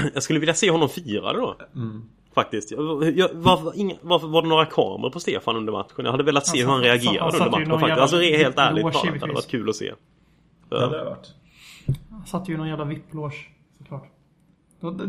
[0.13, 1.55] Jag skulle vilja se honom fira det då.
[1.75, 2.03] Mm.
[2.35, 2.71] Faktiskt.
[2.71, 6.05] Jag, jag, varför, inga, varför var det några kameror på Stefan under matchen?
[6.05, 7.79] Jag hade velat se Han hur han reagerade under matchen.
[7.79, 7.99] Faktiskt.
[8.01, 9.03] Alltså helt ärligt talat.
[9.13, 9.93] Det hade varit kul att se.
[10.69, 11.33] det hade varit.
[12.11, 12.85] Han satt ju någon jävla.
[12.85, 13.31] Då-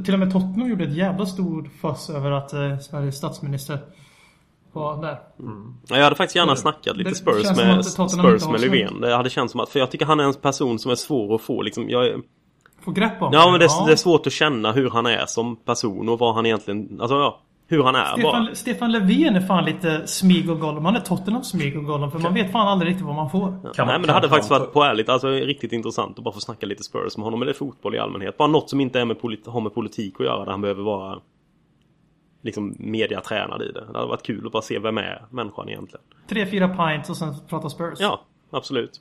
[0.04, 3.78] Till och med Tottenham gjorde ett jävla stor fuss över att eh, Sveriges statsminister
[4.72, 5.18] var där.
[5.88, 8.14] Ja, Jag hade faktiskt gärna snackat lite det Spurs med, Spurs
[8.50, 9.00] med Löfven.
[9.00, 11.34] Det hade känts som att, för jag tycker han är en person som är svår
[11.34, 12.22] att få liksom, jag,
[12.80, 15.26] Få grepp om Ja men det, är- det är svårt att känna hur han är
[15.26, 17.40] som person och vad han egentligen, alltså ja.
[17.70, 18.32] Hur han är bara.
[18.32, 20.84] Stefan, Stefan Löfven är fan lite smig och Gollum.
[20.84, 22.10] Han är Tottenham smig och Gollum.
[22.10, 23.40] För man vet fan aldrig riktigt vad man får.
[23.40, 26.34] Kan man- Nej men det hade faktiskt varit på ärligt, alltså riktigt intressant att bara
[26.34, 28.36] få snacka lite Spurs med honom eller fotboll i allmänhet.
[28.38, 30.82] Bara något som inte är med polit- har med politik att göra där han behöver
[30.82, 31.18] vara
[32.42, 33.84] liksom mediatränad i det.
[33.92, 36.04] Det hade varit kul att bara se vem är människan egentligen.
[36.28, 37.98] Tre, fyra pints och sen prata Spurs.
[38.00, 39.00] Ja, absolut.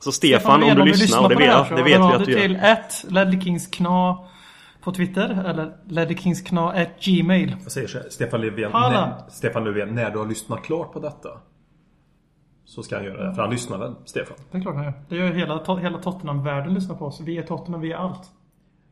[0.00, 2.40] Så Stefan, om du lyssnar, och det vet, så det vet vi att du gör.
[2.40, 4.18] till ett ledleyKingskna
[4.82, 5.44] på Twitter.
[5.46, 7.56] Eller ledleyKingskna at gmail.
[7.62, 11.00] Jag säger så här, Stefan Löfven, när, Stefan Löfven, när du har lyssnat klart på
[11.00, 11.28] detta
[12.64, 13.34] så ska han göra det.
[13.34, 14.36] För han lyssnar väl, Stefan?
[14.50, 15.02] Det är klart han gör.
[15.08, 17.20] Det gör ju hela, hela Tottenham-världen lyssnar på oss.
[17.20, 18.30] Vi är Tottenham, vi är allt.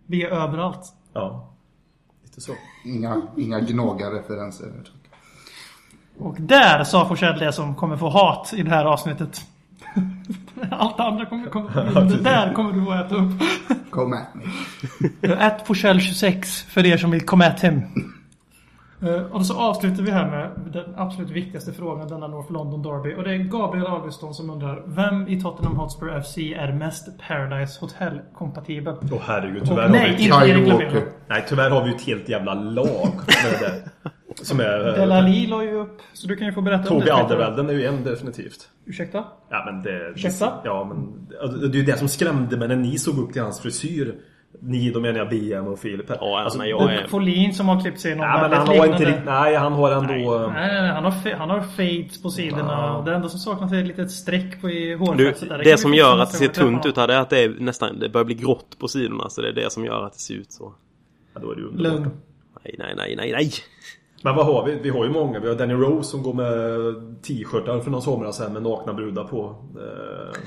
[0.06, 0.94] Vi är överallt.
[1.12, 1.54] Ja.
[2.22, 2.52] Lite så.
[2.84, 4.72] Inga, inga gnagarreferenser.
[6.18, 9.40] Och där sa Forsell det som kommer få hat i det här avsnittet.
[10.70, 13.30] Allt andra kommer, kommer det där kommer du att äta upp.
[13.90, 15.60] Come at me.
[15.66, 17.82] Forsell 26 för er som vill komma at him.
[19.02, 23.14] Eh, Och så avslutar vi här med den absolut viktigaste frågan denna North London Derby.
[23.14, 27.80] Och det är Gabriel Augustsson som undrar Vem i Tottenham Hotspur FC är mest Paradise
[27.80, 28.94] Hotel-kompatibel?
[29.12, 31.94] Åh herregud, Och tyvärr har vi nej, ett, inte Kyle nej, tyvärr har vi ju
[31.96, 34.10] ett helt jävla lag med det.
[34.42, 34.78] Som är...
[34.78, 37.14] Delali la ju upp, så du kan ju få berätta om Tobi det.
[37.14, 38.68] Alderweireld är ju en definitivt.
[38.86, 39.24] Ursäkta?
[39.50, 40.10] Ja men det...
[40.10, 40.52] Ursäkta?
[40.64, 41.26] Ja men...
[41.70, 44.14] Det är ju det som skrämde mig när ni såg upp till hans frisyr.
[44.62, 46.18] Ni, då menar jag BM och Filip här.
[46.20, 47.06] Ja, Alltså, men jag är...
[47.06, 49.24] Folin som har klippt sig någon Ja men han har inte riktigt...
[49.24, 50.12] Nej, han har ändå...
[50.54, 50.90] Nej, nej, nej.
[50.92, 52.96] Han har, han har fades på sidorna.
[52.96, 55.48] Och det enda som saknas är ett litet streck på i hårfästet.
[55.48, 57.38] det vi som fixa gör att det ser tunt ut här det är att det
[57.44, 59.28] är nästan, det börjar bli grått på sidorna.
[59.28, 60.74] Så det är det som gör att det ser ut så.
[61.34, 61.76] Ja, då är det ju.
[61.76, 62.10] Lugn.
[62.64, 63.50] Nej, nej, nej, nej, nej.
[64.22, 64.74] Men vad har vi?
[64.82, 65.40] Vi har ju många.
[65.40, 69.24] Vi har Danny Rose som går med t-shirtar för någon somras här med nakna brudar
[69.24, 69.56] på.
[69.76, 70.40] Eh,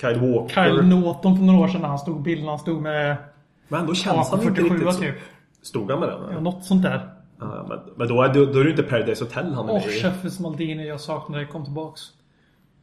[0.00, 0.64] Kyle Walker.
[0.64, 2.48] Kyle Norton för några år sedan när han stod bilden.
[2.48, 3.16] Han stod med
[3.68, 5.00] Men då känns han inte 47 riktigt så.
[5.00, 5.14] typ.
[5.62, 6.20] Stod han med den?
[6.32, 7.10] Ja, något sånt där.
[7.40, 9.84] Ja, men, men då är, det, då är det inte Paradise Hotel han är Åh,
[9.86, 10.00] med i.
[10.00, 10.88] Sheffers Maldini.
[10.88, 11.46] Jag saknar dig.
[11.46, 12.00] Kom tillbaks.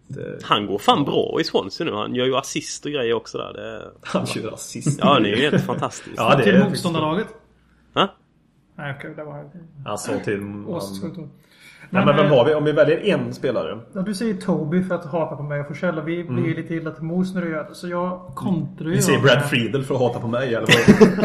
[0.08, 1.94] Det- Han går fan bra i Swansea nu.
[1.94, 3.54] Han gör ju assist och grejer också där.
[3.54, 3.92] Det.
[4.02, 5.00] Han kör assist.
[5.02, 6.16] Ja, det är ju helt fantastiskt.
[6.18, 7.28] Ja, det Till är motståndarlaget.
[7.94, 8.08] Ha?
[8.76, 9.14] Nej, okej.
[9.16, 9.50] Det var...
[9.86, 10.64] Han sa till...
[10.68, 11.30] Åsiktsskjutning.
[11.90, 12.54] Nej, men vem har vi?
[12.54, 13.80] Om vi väljer en spelare.
[13.94, 16.56] Ja, du säger Toby för att hata på mig och Forsell och vi blir ju
[16.56, 17.76] lite illa till mos när du gör det.
[17.76, 18.92] Så jag kontrar ju.
[18.92, 21.20] Vi säger Brad Friedel för att hata på mig eller vad?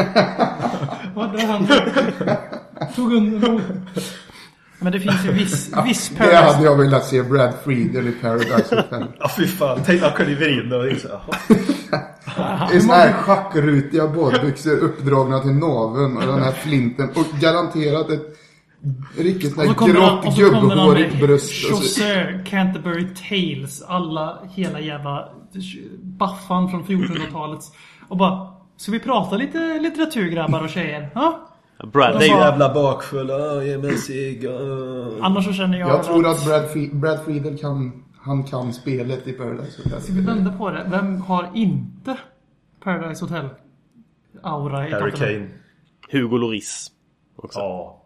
[1.15, 1.67] Vad där han
[2.97, 3.61] tog under
[4.79, 6.43] Men det finns ju viss, viss Det Paradise.
[6.53, 9.05] hade jag velat se Brad Friedel i Paradise Hotel.
[9.19, 9.79] Ja fy fan.
[9.87, 11.21] Tänk han kliver in och det är så här,
[12.37, 12.69] jaha.
[12.73, 17.09] I såna här schackrutiga badbyxor uppdragna till naveln och den här flinten.
[17.09, 18.37] Och garanterat ett
[19.19, 21.51] riktigt sånt Och så här kommer han, grått och så kommer han gubbhårigt med bröst.
[21.53, 25.29] Chaucer, Canterbury Tales, alla, hela jävla
[26.03, 27.61] baffan från 1400-talet.
[28.09, 31.09] Och bara, ska vi prata lite litteratur grabbar och tjejer?
[31.15, 31.47] Ja?
[31.93, 32.35] Brad, det är ju...
[32.35, 33.31] bara- Jävla bakfull.
[33.31, 34.47] ah, Ge mig cigg.
[35.21, 39.33] Annars så känner jag, jag tror att Brad, Brad Friedel kan, han kan spelet i
[39.33, 40.01] Paradise Hotel.
[40.01, 40.87] Ska vi vända på det?
[40.91, 42.17] Vem har inte
[42.85, 43.49] Paradise Hotel?
[44.43, 45.11] Aura i Harry?
[45.13, 45.49] Kane.
[46.11, 46.91] Hugo Lloris.
[47.37, 47.59] Också.
[47.59, 48.00] Ja.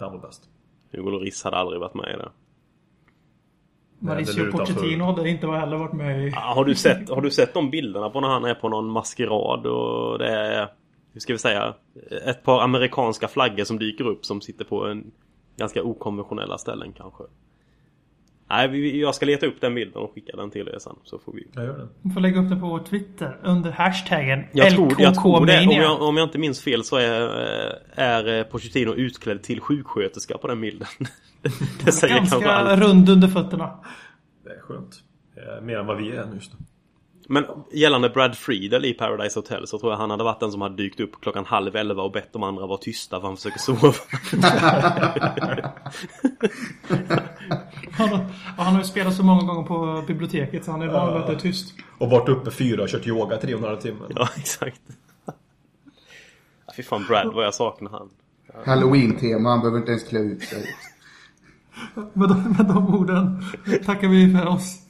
[0.00, 0.48] Den var bäst.
[0.92, 2.30] Hugo Lloris hade aldrig varit med i det.
[3.98, 6.30] Mauricio Pochettino hade inte heller varit med i...
[6.34, 8.90] Ja, Har du, sett, har du sett de bilderna på när han är på någon
[8.90, 10.68] maskerad och det är,
[11.12, 11.74] hur ska vi säga,
[12.26, 15.10] ett par amerikanska flaggor som dyker upp som sitter på en
[15.56, 17.24] ganska okonventionella ställen kanske.
[18.50, 21.32] Nej, jag ska leta upp den bilden och skicka den till er sen så får
[21.32, 21.46] vi...
[21.52, 21.88] Jag gör det.
[22.02, 25.66] Vi får lägga upp det på vår Twitter under hashtaggen Jag tror, jag tror det,
[25.66, 30.38] om jag, om jag inte minns fel så är, eh, är Pochettino utklädd till sjuksköterska
[30.38, 30.88] på den bilden.
[31.84, 33.78] det säger Ganska rund under fötterna.
[34.44, 35.02] Det är skönt.
[35.36, 36.66] Eh, Mer än vad vi är nu just nu.
[37.32, 40.60] Men gällande Brad Friedel i Paradise Hotel så tror jag han hade varit den som
[40.60, 43.58] hade dykt upp klockan halv elva och bett de andra vara tysta för han försöker
[43.58, 43.92] sova.
[47.92, 48.18] Han har,
[48.58, 51.20] och han har ju spelat så många gånger på biblioteket så han är van vid
[51.20, 51.74] att det är tyst.
[51.98, 54.04] Och varit uppe fyra och kört yoga tre och en halv timme.
[54.08, 54.80] ja, exakt.
[56.76, 58.10] Fy fan Brad vad jag saknar han.
[58.64, 60.74] Halloween-tema, han behöver inte ens klä ut sig.
[61.94, 63.44] Med de, med de orden
[63.86, 64.89] tackar vi för oss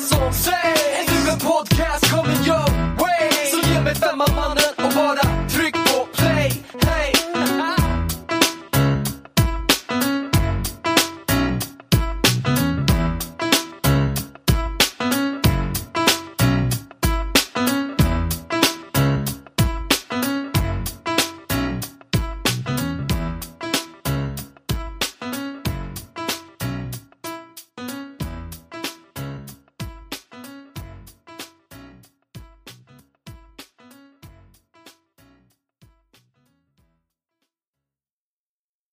[0.00, 0.79] So Say.